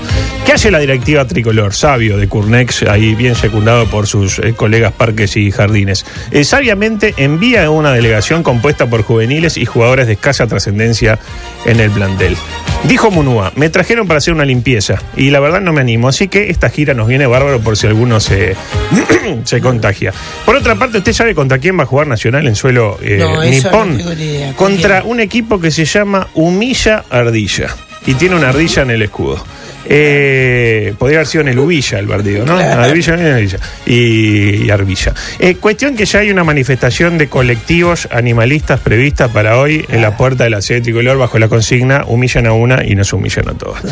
¿Qué 0.45 0.53
hace 0.53 0.71
la 0.71 0.79
directiva 0.79 1.27
tricolor? 1.27 1.75
Sabio 1.75 2.19
de 2.19 2.29
Curnex, 2.29 2.83
ahí 2.85 3.15
bien 3.15 3.35
secundado 3.35 3.87
por 3.87 4.07
sus 4.07 4.39
eh, 4.39 4.55
colegas 4.55 4.93
Parques 4.93 5.37
y 5.37 5.51
Jardines. 5.51 6.05
Eh, 6.31 6.45
sabiamente 6.45 7.15
envía 7.17 7.71
una 7.71 7.93
delegación 7.93 8.43
compuesta 8.43 8.87
por 8.87 9.03
juveniles 9.03 9.57
y 9.57 9.65
jugadores 9.65 10.07
de 10.07 10.15
escasa 10.15 10.47
trascendencia 10.47 11.19
en 11.65 11.81
el 11.81 11.91
plantel. 11.91 12.37
Dijo 12.85 13.11
Munúa, 13.11 13.53
me 13.57 13.69
trajeron 13.69 14.07
para 14.07 14.19
hacer 14.19 14.33
una 14.33 14.45
limpieza 14.45 15.03
y 15.17 15.31
la 15.31 15.41
verdad 15.41 15.61
no 15.61 15.73
me 15.73 15.83
animo, 15.83 16.09
así 16.09 16.29
que 16.29 16.51
esta 16.51 16.71
gira 16.71 16.95
nos 16.95 17.09
viene 17.09 17.27
bárbaro 17.27 17.61
por 17.61 17.77
si 17.77 17.87
alguno 17.87 18.21
se, 18.21 18.57
se 19.45 19.61
contagia. 19.61 20.13
Por 20.47 20.57
otra 20.57 20.75
parte, 20.77 20.99
¿usted 20.99 21.13
sabe 21.13 21.35
contra 21.35 21.59
quién 21.59 21.79
va 21.79 21.83
a 21.83 21.87
jugar 21.87 22.07
Nacional 22.11 22.47
en 22.47 22.55
suelo 22.57 22.99
eh, 23.03 23.17
No, 23.19 23.43
nipón? 23.43 23.93
no 23.93 23.97
tengo 23.97 24.15
ni 24.15 24.25
idea. 24.25 24.53
¿Con 24.55 24.73
Contra 24.73 25.03
un 25.05 25.21
equipo 25.21 25.59
que 25.59 25.71
se 25.71 25.87
llama 25.87 26.29
Humilla 26.35 27.05
Ardilla 27.09 27.75
y 28.07 28.15
tiene 28.15 28.37
una 28.37 28.51
ardilla 28.51 28.83
en 28.83 28.91
el 28.91 29.03
escudo. 29.03 29.43
Eh, 29.87 30.95
podría 30.99 31.19
haber 31.19 31.27
sido 31.27 31.43
en 31.43 31.49
el 31.49 31.59
Ubilla 31.59 31.99
el 31.99 32.07
partido, 32.07 32.45
¿no? 32.45 32.57
Claro. 32.57 32.83
Ardilla, 32.83 33.15
Ardilla 33.15 33.59
y, 33.87 34.65
y 34.65 34.71
Arbilla. 34.71 35.15
Eh, 35.39 35.57
cuestión 35.57 35.97
que 35.97 36.05
ya 36.05 36.21
hay 36.21 36.31
una 36.31 36.45
manifestación 36.45 37.19
de 37.19 37.29
colectivos 37.29 38.09
animalistas 38.11 38.81
prevista 38.81 39.29
para 39.29 39.59
hoy 39.59 39.85
en 39.89 40.03
la 40.03 40.17
puerta 40.17 40.45
de 40.45 40.51
la 40.51 40.63
sede 40.63 40.83
tricolor 40.83 41.19
bajo 41.19 41.39
la 41.39 41.49
consigna 41.49 42.05
humillan 42.07 42.47
a 42.47 42.53
una 42.53 42.85
y 42.85 42.95
nos 42.95 43.13
humillan 43.13 43.49
a 43.49 43.55
todas. 43.55 43.83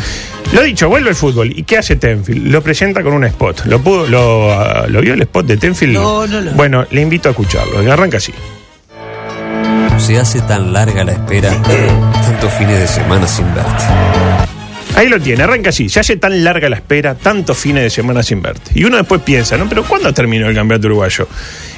Lo 0.53 0.61
dicho, 0.63 0.89
vuelve 0.89 1.09
el 1.09 1.15
fútbol. 1.15 1.51
¿Y 1.55 1.63
qué 1.63 1.77
hace 1.77 1.95
Tenfield? 1.95 2.47
Lo 2.47 2.61
presenta 2.61 3.03
con 3.03 3.13
un 3.13 3.23
spot. 3.25 3.65
¿Lo, 3.65 3.81
pudo, 3.81 4.07
lo, 4.07 4.51
ah, 4.51 4.85
¿lo 4.87 5.01
vio 5.01 5.13
el 5.13 5.21
spot 5.21 5.45
de 5.45 5.57
Tenfield? 5.57 5.93
No, 5.93 6.27
no 6.27 6.41
lo 6.41 6.51
vi. 6.51 6.57
Bueno, 6.57 6.85
le 6.89 7.01
invito 7.01 7.29
a 7.29 7.31
escucharlo. 7.31 7.79
Arranca 7.91 8.17
así. 8.17 8.33
Se 9.97 10.17
hace 10.17 10.39
tan 10.41 10.71
larga 10.71 11.03
la 11.03 11.11
espera, 11.11 11.49
tantos 11.51 12.53
fines 12.53 12.79
de 12.79 12.87
semana 12.87 13.27
sin 13.27 13.53
verte. 13.53 14.48
Ahí 14.99 15.07
lo 15.07 15.17
tiene, 15.17 15.43
arranca 15.43 15.69
así. 15.69 15.87
Se 15.87 16.01
hace 16.01 16.17
tan 16.17 16.43
larga 16.43 16.67
la 16.67 16.75
espera, 16.75 17.15
tantos 17.15 17.57
fines 17.57 17.83
de 17.83 17.89
semana 17.89 18.21
sin 18.21 18.41
verte. 18.41 18.71
Y 18.75 18.83
uno 18.83 18.97
después 18.97 19.21
piensa, 19.21 19.55
¿no? 19.55 19.69
Pero 19.69 19.85
¿cuándo 19.85 20.13
terminó 20.13 20.49
el 20.49 20.53
campeonato 20.53 20.87
uruguayo? 20.87 21.25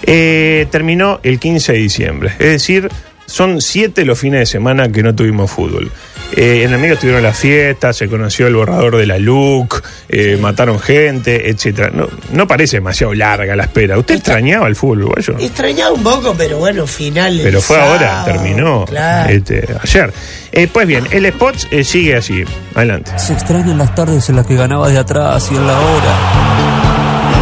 Eh, 0.02 0.66
terminó 0.72 1.20
el 1.22 1.38
15 1.38 1.74
de 1.74 1.78
diciembre. 1.78 2.30
Es 2.40 2.48
decir, 2.48 2.90
son 3.28 3.62
siete 3.62 4.06
los 4.06 4.18
fines 4.18 4.40
de 4.40 4.46
semana 4.48 4.92
que 4.92 5.04
no 5.04 5.14
tuvimos 5.14 5.52
fútbol. 5.52 5.92
Eh, 6.34 6.64
en 6.64 6.74
el 6.74 6.80
medio 6.80 6.94
estuvieron 6.94 7.22
las 7.24 7.38
fiestas, 7.38 7.98
se 7.98 8.08
conoció 8.08 8.48
el 8.48 8.56
borrador 8.56 8.98
de 8.98 9.06
la 9.06 9.18
LUC, 9.18 9.84
eh, 10.10 10.38
mataron 10.40 10.80
gente, 10.80 11.50
etcétera. 11.50 11.90
No, 11.94 12.08
no 12.32 12.48
parece 12.48 12.78
demasiado 12.78 13.14
larga 13.14 13.56
la 13.56 13.64
espera. 13.64 13.98
¿Usted 13.98 14.16
extrañaba 14.16 14.68
el 14.68 14.76
fútbol 14.76 15.00
uruguayo? 15.04 15.36
Extrañaba 15.40 15.92
un 15.92 16.04
poco, 16.04 16.34
pero 16.38 16.58
bueno, 16.60 16.88
final. 16.88 17.40
Pero 17.44 17.62
fue 17.62 17.80
ahora, 17.82 18.24
terminó 18.26 18.86
Claro. 18.86 19.30
este, 19.30 19.66
ayer. 19.84 20.14
Eh, 20.54 20.68
pues 20.72 20.88
bien, 20.88 21.08
el 21.12 21.26
spot 21.28 21.56
eh, 21.72 21.84
sigue 21.84 22.16
así. 22.16 22.44
Adelante. 22.76 23.12
Se 23.18 23.34
extrañan 23.34 23.78
las 23.78 23.94
tardes 23.96 24.30
en 24.30 24.36
las 24.38 24.46
que 24.48 24.56
ganabas 24.56 24.92
de 24.92 25.00
atrás 25.00 25.50
y 25.52 25.56
en 25.56 25.68
la 25.68 25.74
hora. 25.80 26.16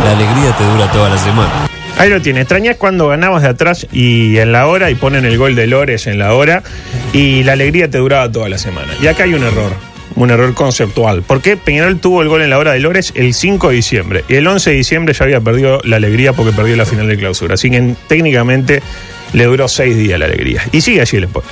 La 0.05 0.11
alegría 0.11 0.55
te 0.57 0.63
dura 0.63 0.91
toda 0.91 1.09
la 1.09 1.17
semana. 1.17 1.69
Ahí 1.99 2.09
lo 2.09 2.21
tiene. 2.21 2.39
Extrañas 2.39 2.77
cuando 2.77 3.09
ganabas 3.09 3.43
de 3.43 3.49
atrás 3.49 3.85
y 3.91 4.37
en 4.37 4.53
la 4.53 4.67
hora 4.67 4.89
y 4.89 4.95
ponen 4.95 5.25
el 5.25 5.37
gol 5.37 5.53
de 5.53 5.67
Lores 5.67 6.07
en 6.07 6.17
la 6.17 6.33
hora 6.33 6.63
y 7.11 7.43
la 7.43 7.51
alegría 7.51 7.89
te 7.89 7.97
duraba 7.97 8.31
toda 8.31 8.47
la 8.47 8.57
semana. 8.57 8.93
Y 9.01 9.07
acá 9.07 9.25
hay 9.25 9.33
un 9.33 9.43
error. 9.43 9.73
Un 10.15 10.31
error 10.31 10.53
conceptual. 10.53 11.23
Porque 11.23 11.57
Peñarol 11.57 11.99
tuvo 11.99 12.21
el 12.21 12.29
gol 12.29 12.41
en 12.41 12.51
la 12.51 12.57
hora 12.57 12.71
de 12.71 12.79
Lores 12.79 13.11
el 13.15 13.33
5 13.33 13.67
de 13.67 13.75
diciembre. 13.75 14.23
Y 14.29 14.35
el 14.35 14.47
11 14.47 14.69
de 14.69 14.75
diciembre 14.77 15.13
ya 15.13 15.25
había 15.25 15.41
perdido 15.41 15.81
la 15.83 15.97
alegría 15.97 16.31
porque 16.31 16.53
perdió 16.53 16.77
la 16.77 16.85
final 16.85 17.05
de 17.05 17.17
clausura. 17.17 17.55
Así 17.55 17.69
que 17.69 17.95
técnicamente 18.07 18.81
le 19.33 19.43
duró 19.43 19.67
seis 19.67 19.97
días 19.97 20.17
la 20.17 20.25
alegría. 20.25 20.63
Y 20.71 20.79
sigue 20.79 21.01
así 21.01 21.17
el 21.17 21.25
spot. 21.25 21.43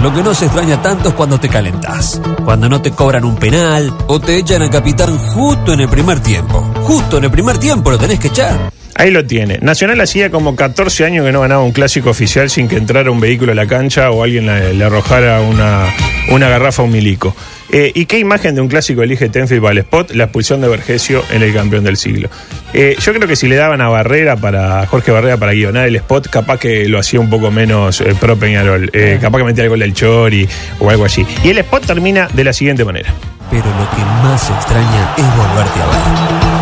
Lo 0.00 0.14
que 0.14 0.22
no 0.22 0.32
se 0.32 0.44
extraña 0.44 0.80
tanto 0.80 1.08
es 1.08 1.14
cuando 1.16 1.40
te 1.40 1.48
calentás. 1.48 2.20
Cuando 2.44 2.68
no 2.68 2.80
te 2.80 2.92
cobran 2.92 3.24
un 3.24 3.34
penal 3.34 3.92
o 4.06 4.20
te 4.20 4.36
echan 4.36 4.62
a 4.62 4.70
capitán 4.70 5.18
justo 5.18 5.72
en 5.72 5.80
el 5.80 5.88
primer 5.88 6.20
tiempo. 6.20 6.72
Justo 6.86 7.18
en 7.18 7.24
el 7.24 7.32
primer 7.32 7.58
tiempo 7.58 7.90
lo 7.90 7.98
tenés 7.98 8.20
que 8.20 8.28
echar. 8.28 8.70
Ahí 8.94 9.10
lo 9.10 9.26
tiene. 9.26 9.58
Nacional 9.60 10.00
hacía 10.00 10.30
como 10.30 10.54
14 10.54 11.04
años 11.04 11.26
que 11.26 11.32
no 11.32 11.40
ganaba 11.40 11.64
un 11.64 11.72
clásico 11.72 12.10
oficial 12.10 12.48
sin 12.48 12.68
que 12.68 12.76
entrara 12.76 13.10
un 13.10 13.18
vehículo 13.18 13.50
a 13.50 13.54
la 13.56 13.66
cancha 13.66 14.12
o 14.12 14.22
alguien 14.22 14.46
le, 14.46 14.72
le 14.72 14.84
arrojara 14.84 15.40
una, 15.40 15.92
una 16.30 16.48
garrafa 16.48 16.82
a 16.82 16.84
un 16.84 16.92
milico. 16.92 17.34
Eh, 17.72 17.90
¿Y 17.92 18.06
qué 18.06 18.20
imagen 18.20 18.54
de 18.54 18.60
un 18.60 18.68
clásico 18.68 19.02
elige 19.02 19.28
Tenfield 19.28 19.60
para 19.60 19.72
el 19.72 19.78
spot? 19.78 20.12
La 20.12 20.24
expulsión 20.24 20.60
de 20.60 20.68
Vergesio 20.68 21.24
en 21.32 21.42
el 21.42 21.52
campeón 21.52 21.82
del 21.82 21.96
siglo. 21.96 22.28
Eh, 22.72 22.96
yo 23.00 23.12
creo 23.12 23.26
que 23.26 23.34
si 23.34 23.48
le 23.48 23.56
daban 23.56 23.80
a 23.80 23.88
Barrera 23.88 24.36
para 24.36 24.82
a 24.82 24.86
Jorge 24.86 25.10
Barrera 25.10 25.38
para 25.38 25.54
guionar 25.54 25.88
el 25.88 25.96
spot, 25.96 26.28
capaz 26.30 26.60
que 26.60 26.88
lo 26.88 27.00
hacía 27.00 27.18
un 27.18 27.28
poco 27.28 27.50
menos 27.50 28.00
eh, 28.00 28.14
pro 28.18 28.36
Peñarol. 28.36 28.90
Eh, 28.92 29.18
capaz 29.20 29.38
que 29.38 29.44
metía 29.44 29.64
el 29.64 29.70
gol 29.70 29.80
del 29.80 29.92
Chori 29.92 30.48
o 30.78 30.88
algo 30.88 31.04
así. 31.04 31.26
Y 31.42 31.48
el 31.48 31.58
spot 31.58 31.84
termina 31.84 32.28
de 32.32 32.44
la 32.44 32.52
siguiente 32.52 32.84
manera. 32.84 33.12
Pero 33.50 33.64
lo 33.64 33.90
que 33.90 34.04
más 34.22 34.50
extraña 34.50 35.14
es 35.16 35.36
volverte 35.36 35.80
a 35.80 35.86
ver. 35.86 36.55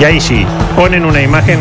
Y 0.00 0.04
ahí 0.04 0.20
sí, 0.20 0.44
ponen 0.76 1.04
una 1.04 1.22
imagen. 1.22 1.58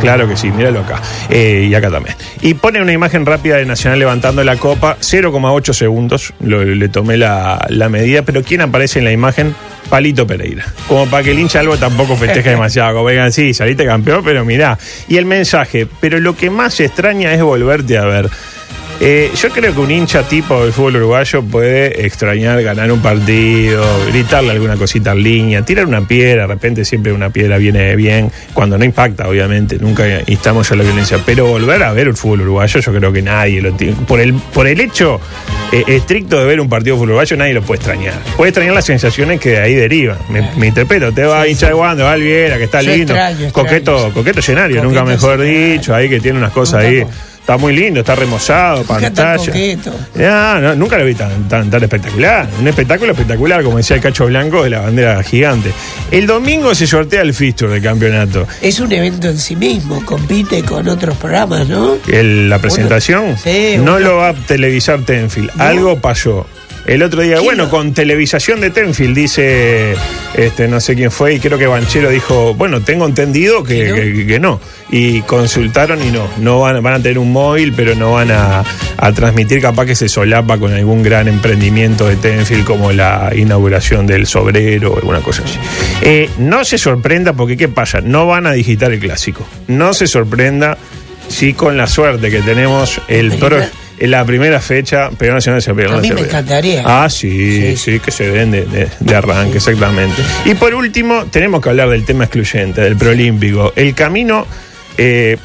Claro 0.00 0.28
que 0.28 0.36
sí, 0.36 0.50
míralo 0.50 0.80
acá. 0.80 1.00
Eh, 1.30 1.66
y 1.70 1.74
acá 1.74 1.90
también. 1.90 2.14
Y 2.42 2.52
ponen 2.54 2.82
una 2.82 2.92
imagen 2.92 3.24
rápida 3.24 3.56
de 3.56 3.64
Nacional 3.64 3.98
levantando 3.98 4.44
la 4.44 4.56
copa, 4.56 4.98
0,8 5.00 5.72
segundos. 5.72 6.34
Lo- 6.40 6.62
le 6.62 6.88
tomé 6.90 7.16
la, 7.16 7.64
la 7.70 7.88
medida, 7.88 8.20
pero 8.22 8.42
¿quién 8.42 8.60
aparece 8.60 8.98
en 8.98 9.06
la 9.06 9.12
imagen? 9.12 9.54
Palito 9.88 10.26
Pereira. 10.26 10.64
Como 10.88 11.06
para 11.06 11.22
que 11.22 11.30
el 11.30 11.38
hincha 11.38 11.60
algo 11.60 11.78
tampoco 11.78 12.16
festeje 12.16 12.50
demasiado. 12.50 12.92
Como 12.92 13.04
vengan, 13.06 13.32
sí, 13.32 13.54
saliste 13.54 13.86
campeón, 13.86 14.20
pero 14.22 14.44
mirá. 14.44 14.78
Y 15.08 15.16
el 15.16 15.24
mensaje, 15.24 15.86
pero 16.00 16.20
lo 16.20 16.36
que 16.36 16.50
más 16.50 16.78
extraña 16.80 17.32
es 17.32 17.42
volverte 17.42 17.96
a 17.96 18.04
ver. 18.04 18.28
Eh, 19.00 19.30
yo 19.34 19.50
creo 19.50 19.74
que 19.74 19.80
un 19.80 19.90
hincha 19.90 20.22
tipo 20.22 20.62
del 20.62 20.72
fútbol 20.72 20.96
uruguayo 20.96 21.42
puede 21.42 22.06
extrañar 22.06 22.62
ganar 22.62 22.90
un 22.92 23.00
partido, 23.00 23.84
gritarle 24.10 24.52
alguna 24.52 24.76
cosita 24.76 25.12
en 25.12 25.22
línea, 25.22 25.62
tirar 25.62 25.86
una 25.86 26.06
piedra, 26.06 26.42
de 26.42 26.46
repente 26.46 26.84
siempre 26.84 27.12
una 27.12 27.30
piedra 27.30 27.58
viene 27.58 27.96
bien, 27.96 28.30
cuando 28.52 28.78
no 28.78 28.84
impacta, 28.84 29.28
obviamente, 29.28 29.78
nunca 29.78 30.04
instamos 30.26 30.70
a 30.70 30.76
la 30.76 30.84
violencia, 30.84 31.18
pero 31.26 31.46
volver 31.46 31.82
a 31.82 31.92
ver 31.92 32.06
el 32.06 32.16
fútbol 32.16 32.42
uruguayo, 32.42 32.80
yo 32.80 32.94
creo 32.94 33.12
que 33.12 33.20
nadie 33.20 33.60
lo 33.60 33.72
tiene. 33.72 33.96
Por 34.06 34.20
el, 34.20 34.32
por 34.34 34.68
el 34.68 34.80
hecho 34.80 35.20
eh, 35.72 35.82
estricto 35.88 36.38
de 36.38 36.46
ver 36.46 36.60
un 36.60 36.68
partido 36.68 36.94
de 36.94 36.98
fútbol 37.00 37.10
uruguayo, 37.10 37.36
nadie 37.36 37.54
lo 37.54 37.62
puede 37.62 37.78
extrañar. 37.78 38.14
Puede 38.36 38.50
extrañar 38.50 38.74
las 38.74 38.84
sensaciones 38.84 39.40
que 39.40 39.50
de 39.50 39.58
ahí 39.58 39.74
derivan. 39.74 40.18
Me, 40.30 40.48
me 40.56 40.68
interpreto, 40.68 41.12
te 41.12 41.24
va 41.24 41.42
a 41.42 41.48
hincha 41.48 41.66
de 41.66 41.74
Wanda, 41.74 42.04
va 42.04 42.10
a 42.10 42.14
Alviera, 42.14 42.58
que 42.58 42.64
está 42.64 42.80
Yo 42.80 42.92
lindo, 42.92 43.12
extraño, 43.12 43.46
extraño, 43.46 43.52
coqueto, 43.52 44.06
sí. 44.06 44.12
coqueto 44.12 44.40
escenario, 44.40 44.84
nunca 44.84 45.04
mejor 45.04 45.40
escenario. 45.40 45.72
dicho, 45.72 45.94
ahí 45.94 46.08
que 46.08 46.20
tiene 46.20 46.38
unas 46.38 46.52
cosas 46.52 46.84
ahí. 46.84 47.04
Está 47.44 47.58
muy 47.58 47.76
lindo, 47.76 48.00
está 48.00 48.14
remozado, 48.14 48.84
tan 48.84 48.86
pantalla. 49.02 49.36
Ya, 50.18 50.58
no, 50.62 50.74
nunca 50.76 50.96
lo 50.96 51.04
vi 51.04 51.14
tan, 51.14 51.46
tan, 51.46 51.68
tan 51.68 51.82
espectacular. 51.82 52.48
Un 52.58 52.66
espectáculo 52.68 53.12
espectacular, 53.12 53.62
como 53.62 53.76
decía 53.76 53.96
el 53.96 54.02
Cacho 54.02 54.24
Blanco 54.24 54.64
de 54.64 54.70
la 54.70 54.80
bandera 54.80 55.22
gigante. 55.22 55.70
El 56.10 56.26
domingo 56.26 56.74
se 56.74 56.86
sortea 56.86 57.20
el 57.20 57.34
fixture 57.34 57.70
del 57.70 57.82
campeonato. 57.82 58.46
Es 58.62 58.80
un 58.80 58.90
evento 58.92 59.28
en 59.28 59.36
sí 59.38 59.56
mismo, 59.56 60.02
compite 60.06 60.62
con 60.62 60.88
otros 60.88 61.18
programas, 61.18 61.68
¿no? 61.68 61.98
El- 62.10 62.48
la 62.48 62.58
presentación 62.60 63.36
Sí, 63.36 63.74
no 63.76 63.92
bueno. 63.92 63.98
lo 64.08 64.16
va 64.16 64.28
a 64.30 64.34
televisar 64.34 65.02
Tenfield. 65.02 65.50
¿No? 65.54 65.64
Algo 65.64 66.00
pasó. 66.00 66.46
El 66.86 67.02
otro 67.02 67.22
día, 67.22 67.40
bueno, 67.40 67.70
con 67.70 67.94
televisación 67.94 68.60
de 68.60 68.68
Tenfield, 68.70 69.16
dice, 69.16 69.94
este, 70.34 70.68
no 70.68 70.80
sé 70.80 70.94
quién 70.94 71.10
fue, 71.10 71.34
y 71.34 71.40
creo 71.40 71.56
que 71.56 71.66
Banchero 71.66 72.10
dijo, 72.10 72.52
bueno, 72.54 72.82
tengo 72.82 73.06
entendido 73.06 73.64
que, 73.64 73.86
que- 73.94 74.26
que 74.26 74.38
no. 74.38 74.60
Y 74.90 75.22
consultaron 75.22 76.02
y 76.06 76.10
no, 76.10 76.28
no 76.38 76.60
van, 76.60 76.82
van 76.82 76.94
a 76.94 76.98
tener 77.00 77.18
un 77.18 77.32
móvil, 77.32 77.72
pero 77.74 77.94
no 77.94 78.12
van 78.12 78.30
a, 78.30 78.62
a 78.98 79.12
transmitir, 79.12 79.62
capaz 79.62 79.86
que 79.86 79.94
se 79.94 80.08
solapa 80.10 80.58
con 80.58 80.74
algún 80.74 81.02
gran 81.02 81.26
emprendimiento 81.26 82.06
de 82.06 82.16
Tenfield, 82.16 82.64
como 82.66 82.92
la 82.92 83.32
inauguración 83.34 84.06
del 84.06 84.26
sobrero 84.26 84.92
o 84.92 84.96
alguna 84.98 85.20
cosa 85.20 85.42
así. 85.42 85.58
Eh, 86.02 86.28
no 86.38 86.64
se 86.66 86.76
sorprenda, 86.76 87.32
porque 87.32 87.56
¿qué 87.56 87.68
pasa? 87.68 88.02
No 88.02 88.26
van 88.26 88.46
a 88.46 88.52
digitar 88.52 88.92
el 88.92 89.00
clásico. 89.00 89.46
No 89.68 89.94
se 89.94 90.06
sorprenda 90.06 90.76
si 91.28 91.54
con 91.54 91.78
la 91.78 91.86
suerte 91.86 92.30
que 92.30 92.42
tenemos 92.42 93.00
el 93.08 93.32
pro- 93.38 93.56
en 93.98 94.10
la 94.10 94.24
primera 94.24 94.60
fecha, 94.60 95.10
pero 95.18 95.34
Nacional 95.34 95.62
se 95.62 95.70
A 95.70 95.74
mí 95.74 96.10
me 96.10 96.20
encantaría. 96.22 96.82
Ah, 96.84 97.08
sí, 97.08 97.76
sí, 97.76 98.00
que 98.00 98.10
se 98.10 98.28
den 98.30 98.50
de, 98.50 98.64
de- 98.66 98.88
de 99.00 99.14
arranque, 99.16 99.58
exactamente. 99.58 100.20
Y 100.44 100.54
por 100.54 100.74
último, 100.74 101.24
tenemos 101.30 101.60
que 101.62 101.68
hablar 101.70 101.88
del 101.90 102.04
tema 102.04 102.24
excluyente, 102.24 102.80
del 102.80 102.96
proolímpico. 102.96 103.72
El 103.76 103.94
camino, 103.94 104.46
eh, 104.98 105.36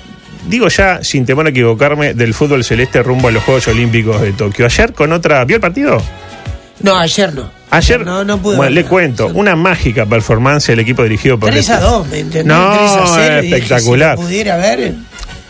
digo 0.48 0.68
ya, 0.68 1.00
sin 1.04 1.26
temor 1.26 1.46
a 1.46 1.50
equivocarme, 1.50 2.14
del 2.14 2.34
fútbol 2.34 2.64
celeste 2.64 3.04
rumbo 3.04 3.28
a 3.28 3.32
los 3.32 3.44
Juegos 3.44 3.68
Olímpicos 3.68 4.20
de 4.22 4.34
Tokio. 4.34 4.66
Ayer 4.66 4.94
con 4.94 5.12
otra. 5.14 5.46
¿Vio 5.46 5.58
el 5.58 5.62
partido? 5.62 6.02
No, 6.82 6.98
ayer 6.98 7.34
no. 7.34 7.52
Ayer, 7.72 8.04
No, 8.04 8.24
no 8.26 8.40
pude 8.42 8.56
bueno, 8.58 8.72
le 8.72 8.84
cuento, 8.84 9.28
una 9.28 9.56
mágica 9.56 10.08
performance 10.08 10.66
del 10.68 10.80
equipo 10.80 11.04
dirigido 11.04 11.38
por 11.38 11.52
3 11.52 11.70
a 11.70 11.74
este- 11.76 11.86
2, 11.86 12.08
¿me 12.08 12.20
entendés? 12.20 12.46
No, 12.48 12.72
3 12.74 12.92
a 12.92 13.14
0, 13.16 13.40
y 13.40 13.42
dije, 13.46 13.56
espectacular. 13.58 14.18
si 14.18 14.24
pudiera 14.24 14.58
ver. 14.58 14.94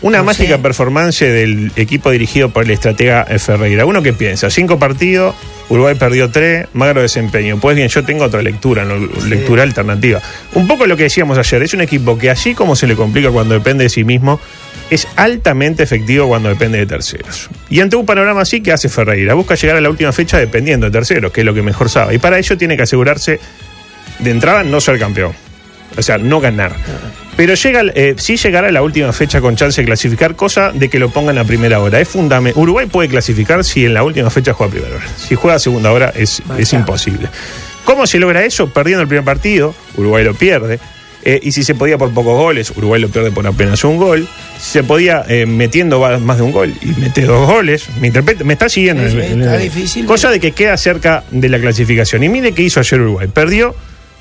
Una 0.02 0.18
No 0.18 0.24
mágica 0.24 0.56
sé. 0.56 0.62
performance 0.62 1.20
del 1.20 1.72
equipo 1.76 2.10
dirigido 2.10 2.48
por 2.50 2.64
el 2.64 2.70
estratega 2.70 3.26
Ferreira. 3.38 3.84
Uno 3.84 4.02
que 4.02 4.14
piensa, 4.14 4.48
cinco 4.48 4.78
partidos, 4.78 5.34
Uruguay 5.68 5.94
perdió 5.94 6.30
tres, 6.30 6.68
magro 6.72 7.02
desempeño. 7.02 7.58
Pues 7.60 7.76
bien, 7.76 7.88
yo 7.88 8.02
tengo 8.04 8.24
otra 8.24 8.40
lectura, 8.40 8.84
¿no? 8.84 8.96
lectura 9.26 9.62
alternativa. 9.62 10.20
Un 10.54 10.66
poco 10.66 10.86
lo 10.86 10.96
que 10.96 11.04
decíamos 11.04 11.36
ayer, 11.36 11.62
es 11.62 11.74
un 11.74 11.82
equipo 11.82 12.16
que 12.16 12.30
así 12.30 12.54
como 12.54 12.76
se 12.76 12.86
le 12.86 12.96
complica 12.96 13.30
cuando 13.30 13.54
depende 13.54 13.84
de 13.84 13.90
sí 13.90 14.02
mismo, 14.02 14.40
es 14.88 15.06
altamente 15.16 15.82
efectivo 15.82 16.28
cuando 16.28 16.48
depende 16.48 16.78
de 16.78 16.86
terceros. 16.86 17.50
Y 17.68 17.80
ante 17.80 17.96
un 17.96 18.06
panorama 18.06 18.40
así, 18.40 18.62
¿qué 18.62 18.72
hace 18.72 18.88
Ferreira? 18.88 19.34
Busca 19.34 19.54
llegar 19.54 19.76
a 19.76 19.80
la 19.80 19.90
última 19.90 20.12
fecha 20.12 20.38
dependiendo 20.38 20.86
de 20.86 20.92
terceros, 20.92 21.30
que 21.30 21.42
es 21.42 21.44
lo 21.44 21.52
que 21.54 21.62
mejor 21.62 21.90
sabe. 21.90 22.14
Y 22.14 22.18
para 22.18 22.38
ello 22.38 22.56
tiene 22.56 22.76
que 22.76 22.82
asegurarse 22.84 23.38
de 24.18 24.30
entrada 24.30 24.64
no 24.64 24.80
ser 24.80 24.98
campeón. 24.98 25.32
O 25.96 26.02
sea, 26.02 26.18
no 26.18 26.40
ganar. 26.40 26.74
Pero 27.36 27.54
llega, 27.54 27.82
eh, 27.94 28.14
sí 28.18 28.36
llegará 28.36 28.68
a 28.68 28.72
la 28.72 28.82
última 28.82 29.12
fecha 29.12 29.40
con 29.40 29.56
chance 29.56 29.80
de 29.80 29.86
clasificar, 29.86 30.36
cosa 30.36 30.72
de 30.72 30.88
que 30.88 30.98
lo 30.98 31.10
pongan 31.10 31.38
a 31.38 31.44
primera 31.44 31.80
hora. 31.80 32.00
Es 32.00 32.08
fundamental. 32.08 32.60
Uruguay 32.62 32.86
puede 32.86 33.08
clasificar 33.08 33.64
si 33.64 33.84
en 33.86 33.94
la 33.94 34.02
última 34.02 34.30
fecha 34.30 34.52
juega 34.52 34.70
a 34.70 34.72
primera 34.72 34.96
hora. 34.96 35.06
Si 35.16 35.34
juega 35.34 35.56
a 35.56 35.58
segunda 35.58 35.90
hora 35.92 36.12
es, 36.14 36.42
es 36.58 36.72
imposible. 36.72 37.28
¿Cómo 37.84 38.06
se 38.06 38.18
logra 38.18 38.44
eso? 38.44 38.68
Perdiendo 38.68 39.02
el 39.02 39.08
primer 39.08 39.24
partido, 39.24 39.74
Uruguay 39.96 40.22
lo 40.24 40.34
pierde. 40.34 40.78
Eh, 41.22 41.38
y 41.42 41.52
si 41.52 41.64
se 41.64 41.74
podía 41.74 41.98
por 41.98 42.10
pocos 42.14 42.34
goles, 42.36 42.72
Uruguay 42.76 43.00
lo 43.00 43.08
pierde 43.08 43.30
por 43.30 43.46
apenas 43.46 43.84
un 43.84 43.96
gol. 43.98 44.26
Si 44.58 44.70
se 44.72 44.82
podía 44.84 45.24
eh, 45.28 45.44
metiendo 45.46 46.00
más 46.20 46.36
de 46.38 46.42
un 46.42 46.52
gol 46.52 46.72
y 46.80 46.86
mete 47.00 47.22
dos 47.22 47.46
goles. 47.46 47.86
Me, 48.00 48.10
me 48.44 48.52
está 48.54 48.68
siguiendo. 48.68 49.02
Está 49.04 49.56
el- 49.56 49.62
difícil. 49.62 50.06
Cosa 50.06 50.30
de 50.30 50.40
que 50.40 50.52
queda 50.52 50.76
cerca 50.76 51.24
de 51.30 51.48
la 51.48 51.58
clasificación. 51.58 52.22
Y 52.22 52.28
mire 52.28 52.52
qué 52.52 52.62
hizo 52.62 52.80
ayer 52.80 53.00
Uruguay. 53.00 53.28
Perdió, 53.28 53.74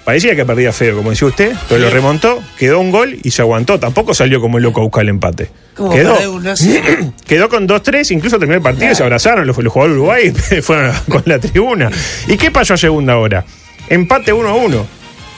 parecía 0.10 0.36
que 0.36 0.44
perdía 0.44 0.74
feo, 0.74 0.96
como 0.96 1.12
decía 1.12 1.28
usted, 1.28 1.56
pero 1.68 1.82
lo 1.82 1.92
remontó, 1.92 2.42
quedó 2.58 2.80
un 2.80 2.90
gol 2.90 3.20
y 3.22 3.30
se 3.30 3.44
aguantó. 3.44 3.80
Tampoco 3.80 4.16
salió 4.16 4.42
como 4.42 4.58
el 4.58 4.64
loco 4.64 4.82
a 4.82 4.84
buscar 4.86 5.04
el 5.04 5.10
empate. 5.10 5.52
¿Cómo 5.76 5.92
Quedó, 5.92 6.18
quedó 7.28 7.48
con 7.48 7.68
2-3, 7.68 8.10
incluso 8.16 8.40
terminó 8.40 8.58
el 8.58 8.64
partido 8.64 8.92
y 8.92 8.96
se 8.96 9.04
abrazaron 9.04 9.46
los, 9.46 9.56
los 9.60 9.72
jugadores 9.72 9.98
Uruguay 10.00 10.32
fueron 10.64 10.96
con 11.10 11.22
la 11.28 11.38
tribuna. 11.38 11.92
¿Y 12.26 12.38
qué 12.38 12.50
pasó 12.50 12.74
a 12.74 12.78
segunda 12.78 13.18
hora? 13.18 13.46
Empate 13.88 14.34
1-1. 14.34 14.84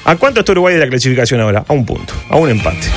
¿A 0.06 0.16
cuánto 0.16 0.40
está 0.40 0.54
Uruguay 0.54 0.76
de 0.76 0.80
la 0.80 0.88
clasificación 0.88 1.42
ahora? 1.42 1.66
A 1.68 1.74
un 1.74 1.86
punto, 1.86 2.14
a 2.30 2.38
un 2.38 2.50
empate. 2.50 2.88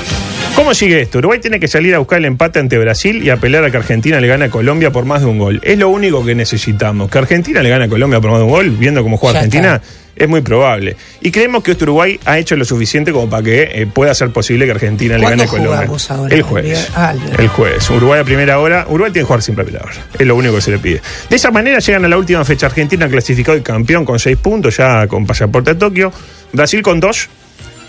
¿Cómo 0.55 0.73
sigue 0.75 1.01
esto? 1.01 1.19
Uruguay 1.19 1.41
tiene 1.41 1.59
que 1.59 1.67
salir 1.67 1.97
a 1.97 1.99
buscar 1.99 2.21
el 2.21 2.27
empate 2.27 2.61
ante 2.61 2.79
Brasil 2.79 3.21
y 3.21 3.31
apelar 3.31 3.65
a 3.65 3.73
que 3.73 3.79
Argentina 3.79 4.21
le 4.21 4.29
gane 4.29 4.45
a 4.45 4.51
Colombia 4.51 4.93
por 4.93 5.07
más 5.07 5.23
de 5.23 5.27
un 5.27 5.39
gol. 5.39 5.61
Es 5.65 5.77
lo 5.77 5.89
único 5.89 6.25
que 6.25 6.37
necesitamos. 6.37 7.11
Que 7.11 7.19
Argentina 7.19 7.61
le 7.61 7.71
gane 7.71 7.87
a 7.87 7.89
Colombia 7.89 8.21
por 8.21 8.31
más 8.31 8.39
de 8.39 8.45
un 8.45 8.51
gol, 8.51 8.71
viendo 8.71 9.03
cómo 9.03 9.17
juega 9.17 9.33
Ya 9.33 9.39
Argentina, 9.41 9.83
es 10.17 10.29
muy 10.29 10.41
probable. 10.43 10.97
Y 11.21 11.31
creemos 11.31 11.63
que 11.63 11.73
este 11.73 11.85
Uruguay 11.85 12.19
ha 12.25 12.39
hecho 12.39 12.57
lo 12.57 12.65
suficiente 12.65 13.13
como 13.13 13.29
para 13.29 13.43
que 13.43 13.63
eh, 13.83 13.87
pueda 13.87 14.15
ser 14.15 14.31
posible 14.31 14.65
que 14.65 14.73
Argentina 14.73 15.19
le 15.19 15.25
gane 15.29 15.43
a 15.45 15.47
¿Cuándo 15.47 15.71
Colombia. 15.71 15.97
ahora? 16.11 16.35
El 16.35 16.43
jueves. 16.43 16.89
Ah, 16.95 17.13
el- 17.15 17.41
el 17.41 17.49
jueves. 17.49 17.91
Uruguay 17.91 18.21
a 18.21 18.25
primera 18.25 18.59
hora. 18.59 18.87
Uruguay 18.89 19.13
tiene 19.13 19.25
que 19.25 19.27
jugar 19.27 19.43
siempre 19.43 19.63
a 19.63 19.67
primera 19.67 19.85
hora. 19.85 19.95
Es 20.19 20.27
lo 20.27 20.37
único 20.37 20.55
que 20.55 20.61
se 20.61 20.71
le 20.71 20.79
pide. 20.79 21.01
De 21.29 21.37
esa 21.37 21.51
manera 21.51 21.79
llegan 21.79 22.05
a 22.05 22.09
la 22.09 22.17
última 22.19 22.45
fecha. 22.45 22.67
Argentina 22.67 23.09
clasificado 23.09 23.57
y 23.59 23.63
campeón 23.63 24.05
con 24.05 24.19
seis 24.19 24.37
puntos, 24.37 24.77
ya 24.77 25.07
con 25.07 25.27
pasaporte 25.27 25.71
a 25.73 25.79
Tokio. 25.79 26.13
Brasil 26.53 26.83
con 26.83 27.01
dos. 27.01 27.29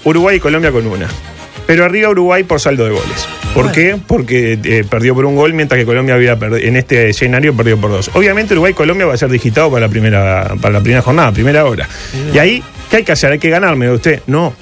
Uruguay 0.04 0.38
y 0.38 0.40
Colombia 0.40 0.72
con 0.72 0.86
una. 0.88 1.08
Pero 1.68 1.84
arriba 1.86 2.10
Uruguay 2.10 2.44
por 2.44 2.60
saldo 2.60 2.86
de 2.86 2.92
goles. 2.92 3.28
¿Por 3.54 3.72
qué? 3.72 3.98
Porque 4.06 4.60
eh, 4.64 4.84
perdió 4.90 5.16
por 5.16 5.26
un 5.26 5.36
gol, 5.36 5.54
mientras 5.54 5.80
que 5.80 5.86
Colombia 5.86 6.16
había 6.16 6.38
en 6.42 6.76
este 6.76 7.10
escenario 7.10 7.56
perdió 7.56 7.78
por 7.80 7.90
dos. 7.92 8.12
Obviamente 8.14 8.54
Uruguay 8.54 8.72
y 8.72 8.76
Colombia 8.76 9.06
va 9.08 9.14
a 9.14 9.18
ser 9.18 9.30
digitado 9.30 9.72
para 9.72 9.88
la 9.88 9.90
primera, 9.92 10.54
para 10.62 10.74
la 10.76 10.80
primera 10.82 11.02
jornada, 11.02 11.32
primera 11.32 11.66
hora. 11.66 11.88
Y 12.34 12.38
ahí, 12.38 12.64
¿qué 12.90 12.98
hay 12.98 13.04
que 13.04 13.12
hacer? 13.14 13.32
¿Hay 13.32 13.40
que 13.40 13.50
ganar, 13.50 13.76
me 13.76 13.90
usted? 13.90 14.22
No, 14.28 14.54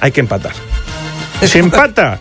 hay 0.00 0.10
que 0.10 0.20
empatar. 0.20 0.52
Se 1.42 1.58
empata. 1.58 2.20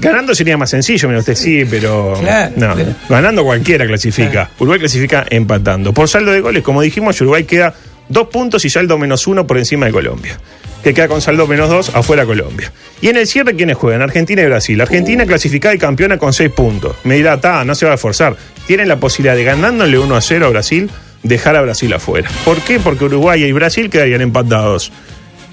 Ganando 0.00 0.34
sería 0.34 0.56
más 0.56 0.70
sencillo, 0.70 1.08
mira 1.08 1.20
usted, 1.20 1.34
sí, 1.34 1.64
pero. 1.68 2.14
Claro, 2.20 2.52
no, 2.56 2.74
pero- 2.74 2.94
ganando 3.08 3.44
cualquiera 3.44 3.86
clasifica. 3.86 4.48
Uruguay 4.58 4.78
clasifica 4.80 5.26
empatando. 5.28 5.92
Por 5.92 6.08
saldo 6.08 6.32
de 6.32 6.40
goles, 6.40 6.62
como 6.62 6.80
dijimos, 6.80 7.20
Uruguay 7.20 7.44
queda 7.44 7.74
dos 8.08 8.28
puntos 8.28 8.64
y 8.64 8.70
saldo 8.70 8.96
menos 8.98 9.26
uno 9.26 9.46
por 9.46 9.58
encima 9.58 9.86
de 9.86 9.92
Colombia. 9.92 10.38
Que 10.82 10.94
queda 10.94 11.08
con 11.08 11.20
saldo 11.20 11.46
menos 11.46 11.68
dos 11.68 11.94
afuera 11.94 12.24
Colombia. 12.24 12.72
Y 13.00 13.08
en 13.08 13.16
el 13.16 13.26
cierre, 13.26 13.54
¿quiénes 13.54 13.76
juegan? 13.76 14.02
Argentina 14.02 14.42
y 14.42 14.46
Brasil. 14.46 14.80
Argentina 14.80 15.26
clasificada 15.26 15.74
y 15.74 15.78
campeona 15.78 16.18
con 16.18 16.32
seis 16.32 16.50
puntos. 16.50 16.96
Me 17.04 17.16
dirá, 17.16 17.40
ta, 17.40 17.64
no 17.64 17.74
se 17.74 17.86
va 17.86 17.92
a 17.92 17.94
esforzar. 17.96 18.36
Tienen 18.66 18.88
la 18.88 18.96
posibilidad 18.98 19.36
de 19.36 19.44
ganándole 19.44 19.98
1 19.98 20.16
a 20.16 20.20
0 20.20 20.46
a 20.46 20.48
Brasil, 20.48 20.90
dejar 21.22 21.56
a 21.56 21.62
Brasil 21.62 21.92
afuera. 21.92 22.30
¿Por 22.44 22.60
qué? 22.62 22.78
Porque 22.78 23.04
Uruguay 23.04 23.44
y 23.44 23.52
Brasil 23.52 23.90
quedarían 23.90 24.22
empatados. 24.22 24.92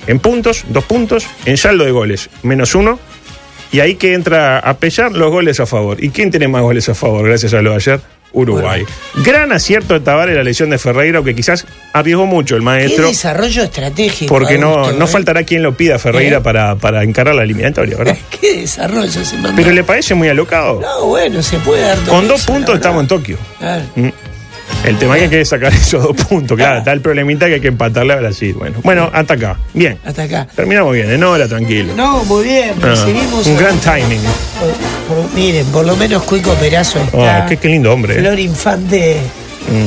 En 0.07 0.19
puntos, 0.19 0.63
dos 0.69 0.85
puntos, 0.85 1.27
en 1.45 1.57
saldo 1.57 1.83
de 1.83 1.91
goles, 1.91 2.29
menos 2.43 2.75
uno. 2.75 2.99
Y 3.71 3.81
ahí 3.81 3.95
que 3.95 4.13
entra 4.13 4.59
a 4.59 4.77
pesar 4.77 5.11
los 5.11 5.29
goles 5.29 5.59
a 5.59 5.65
favor. 5.65 6.01
¿Y 6.01 6.09
quién 6.09 6.31
tiene 6.31 6.47
más 6.47 6.61
goles 6.61 6.87
a 6.87 6.95
favor 6.95 7.25
gracias 7.25 7.53
a 7.53 7.61
lo 7.61 7.71
de 7.71 7.75
ayer? 7.75 7.99
Uruguay. 8.33 8.85
Gran 9.23 9.51
acierto 9.51 9.93
de 9.93 9.99
Tavares 10.01 10.35
la 10.35 10.43
lesión 10.43 10.69
de 10.69 10.77
Ferreira, 10.77 11.21
que 11.23 11.33
quizás 11.35 11.65
arriesgó 11.93 12.25
mucho 12.25 12.55
el 12.55 12.61
Qué 12.61 12.65
maestro. 12.65 13.07
desarrollo 13.07 13.63
estratégico. 13.63 14.33
Porque 14.33 14.57
no, 14.57 14.73
Augusto, 14.73 14.97
no 14.99 15.05
¿eh? 15.05 15.07
faltará 15.07 15.43
quien 15.43 15.63
lo 15.63 15.75
pida 15.75 15.95
a 15.95 15.99
Ferreira 15.99 16.37
¿Eh? 16.37 16.41
para, 16.41 16.75
para 16.75 17.03
encarar 17.03 17.35
la 17.35 17.43
eliminatoria, 17.43 17.97
¿verdad? 17.97 18.17
Qué 18.41 18.61
desarrollo 18.61 19.25
se 19.25 19.35
mandó. 19.37 19.53
Pero 19.55 19.71
le 19.71 19.83
parece 19.83 20.13
muy 20.13 20.27
alocado. 20.29 20.79
No, 20.81 21.05
bueno, 21.07 21.41
se 21.41 21.57
puede 21.59 21.81
dar 21.81 21.97
todo 21.99 22.11
Con 22.15 22.27
dos 22.27 22.41
eso, 22.41 22.53
puntos 22.53 22.75
estamos 22.75 23.01
en 23.01 23.07
Tokio. 23.07 23.37
Claro. 23.59 23.83
Mm. 23.95 24.09
El 24.85 24.97
tema 24.97 25.15
es 25.15 25.19
que 25.19 25.35
hay 25.35 25.41
que 25.41 25.45
sacar 25.45 25.73
esos 25.73 26.03
dos 26.03 26.15
puntos. 26.27 26.55
Claro, 26.57 26.79
está 26.79 26.93
el 26.93 27.01
problemita 27.01 27.47
que 27.47 27.55
hay 27.55 27.59
que 27.61 27.67
empatarle 27.67 28.13
a 28.13 28.17
Brasil. 28.17 28.55
Bueno, 28.57 28.79
bueno 28.83 29.09
hasta 29.13 29.33
acá. 29.33 29.57
Bien. 29.73 29.97
Hasta 30.05 30.23
acá. 30.23 30.47
Terminamos 30.55 30.93
bien, 30.93 31.11
en 31.11 31.23
hora, 31.23 31.47
tranquilo. 31.47 31.93
No, 31.95 32.23
muy 32.25 32.45
bien, 32.45 32.71
Ah, 32.81 32.85
recibimos. 32.87 33.45
un 33.45 33.57
gran 33.57 33.77
timing. 33.79 34.21
por- 34.59 35.15
por- 35.23 35.33
miren, 35.33 35.65
por 35.67 35.85
lo 35.85 35.95
menos 35.97 36.23
Cuico 36.23 36.53
Perazo 36.55 36.99
está. 36.99 37.43
Oh, 37.45 37.49
qué, 37.49 37.57
qué 37.57 37.67
lindo 37.67 37.91
hombre. 37.91 38.15
Flor 38.15 38.39
Infante 38.39 39.17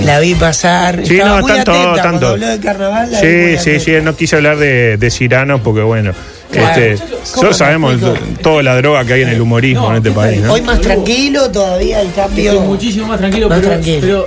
la 0.04 0.20
vi 0.20 0.34
pasar. 0.34 1.00
Sí, 1.06 1.14
Estaba 1.16 1.36
no, 1.36 1.42
muy 1.42 1.52
tanto, 1.52 1.72
atenta 1.72 1.94
tanto. 1.94 2.02
Cuando 2.10 2.26
habló 2.28 2.46
de 2.48 2.60
carnaval, 2.60 3.12
la 3.12 3.20
vi 3.22 3.26
muy 3.26 3.36
Sí, 3.36 3.58
sí, 3.58 3.70
atenta. 3.70 3.84
sí, 3.84 3.92
no 4.04 4.16
quise 4.16 4.36
hablar 4.36 4.56
de, 4.58 4.96
de 4.98 5.10
Cirano 5.10 5.62
porque, 5.62 5.80
bueno, 5.80 6.12
Claro. 6.50 6.82
este, 6.82 7.04
¿Cómo 7.04 7.20
nosotros 7.20 7.42
no, 7.44 7.52
sabemos 7.54 7.94
toda 8.42 8.62
la 8.62 8.76
droga 8.76 9.04
que 9.04 9.12
hay 9.14 9.22
en 9.22 9.28
el 9.30 9.40
humorismo 9.40 9.90
en 9.90 9.96
este 9.98 10.10
país, 10.10 10.40
¿no? 10.40 10.52
Hoy 10.52 10.62
más 10.62 10.80
tranquilo, 10.80 11.50
todavía 11.50 12.00
el 12.00 12.12
cambio. 12.12 12.52
Estoy 12.52 12.66
muchísimo 12.66 13.06
más 13.06 13.18
tranquilo, 13.18 13.48
Más 13.48 13.58
pero, 13.58 13.70
tranquilo. 13.70 13.98
pero 14.00 14.24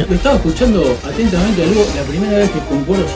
lo, 0.00 0.06
lo 0.06 0.14
estaba 0.14 0.36
escuchando 0.36 0.98
atentamente 1.04 1.62
algo 1.62 1.86
la 1.96 2.02
primera 2.02 2.38
vez 2.38 2.50
que 2.50 2.58
concuerdo 2.60 3.04
100%. 3.04 3.08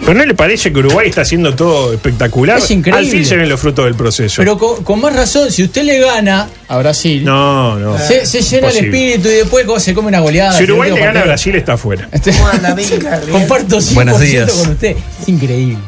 Pero 0.00 0.14
¿no 0.14 0.24
le 0.24 0.34
parece 0.34 0.72
que 0.72 0.78
Uruguay 0.78 1.08
está 1.08 1.22
haciendo 1.22 1.54
todo 1.54 1.92
espectacular? 1.92 2.58
Es 2.58 2.70
increíble. 2.70 3.04
Al 3.06 3.10
fin 3.10 3.24
se 3.24 3.36
ven 3.36 3.48
los 3.48 3.60
frutos 3.60 3.84
del 3.84 3.94
proceso. 3.94 4.36
Pero 4.38 4.56
con, 4.56 4.82
con 4.84 5.00
más 5.00 5.14
razón, 5.14 5.50
si 5.50 5.64
usted 5.64 5.82
le 5.82 5.98
gana 6.00 6.48
a 6.68 6.78
Brasil, 6.78 7.24
no, 7.24 7.78
no. 7.78 7.98
se, 7.98 8.24
se 8.26 8.42
llena 8.42 8.68
el 8.68 8.76
espíritu 8.76 9.28
y 9.28 9.32
después 9.32 9.66
se 9.82 9.94
come 9.94 10.08
una 10.08 10.20
goleada. 10.20 10.56
Si 10.56 10.64
Uruguay 10.64 10.92
le 10.92 11.00
gana 11.00 11.20
a. 11.20 11.24
Brasil, 11.24 11.54
está 11.56 11.74
afuera. 11.74 12.08
Este-. 12.12 12.32
Comparto 13.30 13.78
100% 13.78 13.94
Buenos 13.94 14.20
días. 14.20 14.50
con 14.50 14.70
usted. 14.70 14.96
Es 15.20 15.28
increíble. 15.28 15.78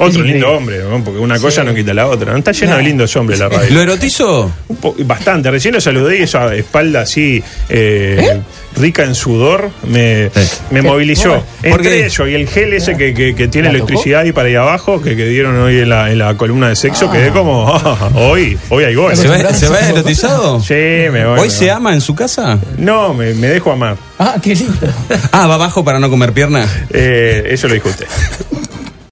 Otro 0.00 0.22
lindo 0.22 0.50
hombre, 0.52 0.78
¿no? 0.82 1.02
porque 1.04 1.20
una 1.20 1.38
cosa 1.38 1.62
no 1.62 1.74
quita 1.74 1.92
la 1.94 2.06
otra. 2.06 2.32
¿no? 2.32 2.38
Está 2.38 2.52
lleno 2.52 2.76
de 2.76 2.82
lindos 2.82 3.14
hombres 3.16 3.38
la 3.38 3.48
radio. 3.48 3.70
¿Lo 3.70 3.80
erotizo? 3.82 4.50
Un 4.68 4.76
po- 4.76 4.94
bastante. 5.04 5.50
Recién 5.50 5.74
lo 5.74 5.80
saludé 5.80 6.18
y 6.18 6.22
esa 6.22 6.54
espalda 6.54 7.02
así, 7.02 7.42
eh, 7.68 8.40
rica 8.76 9.04
en 9.04 9.14
sudor, 9.14 9.70
me, 9.88 10.30
me 10.70 10.80
movilizó. 10.82 11.44
¿Por 11.60 11.70
Entre 11.80 11.82
qué? 11.90 12.06
ellos 12.06 12.28
y 12.28 12.34
el 12.34 12.48
gel 12.48 12.72
ese 12.72 12.96
que, 12.96 13.12
que- 13.14 13.34
que 13.34 13.48
tiene 13.48 13.68
electricidad 13.68 14.22
ahí 14.22 14.32
para 14.32 14.48
ahí 14.48 14.54
abajo, 14.54 15.00
que, 15.02 15.16
que 15.16 15.26
dieron 15.26 15.56
hoy 15.58 15.78
en 15.80 15.88
la, 15.90 16.10
en 16.10 16.18
la 16.18 16.34
columna 16.36 16.68
de 16.70 16.76
sexo, 16.76 17.10
quedé 17.10 17.30
como, 17.30 17.68
"Ah, 17.74 18.10
hoy, 18.14 18.58
hoy 18.70 18.84
hay 18.84 18.94
gol. 18.94 19.16
¿Se 19.16 19.28
va, 19.28 19.52
¿se 19.52 19.68
va 19.68 19.80
erotizado? 19.80 20.60
Sí, 20.60 20.74
me 20.74 21.26
voy. 21.26 21.38
¿Hoy 21.40 21.48
me 21.48 21.50
se 21.50 21.64
voy. 21.66 21.68
ama 21.70 21.92
en 21.94 22.00
su 22.00 22.14
casa? 22.14 22.58
No, 22.78 23.12
me, 23.12 23.34
me 23.34 23.48
dejo 23.48 23.70
amar. 23.72 23.96
Ah, 24.18 24.36
qué 24.42 24.54
lindo. 24.54 24.86
Ah, 25.32 25.46
va 25.46 25.54
abajo 25.56 25.84
para 25.84 25.98
no 25.98 26.08
comer 26.08 26.32
pierna. 26.32 26.66
Eh, 26.90 27.44
eso 27.50 27.68
lo 27.68 27.74
dijo 27.74 27.88
usted. 27.90 28.06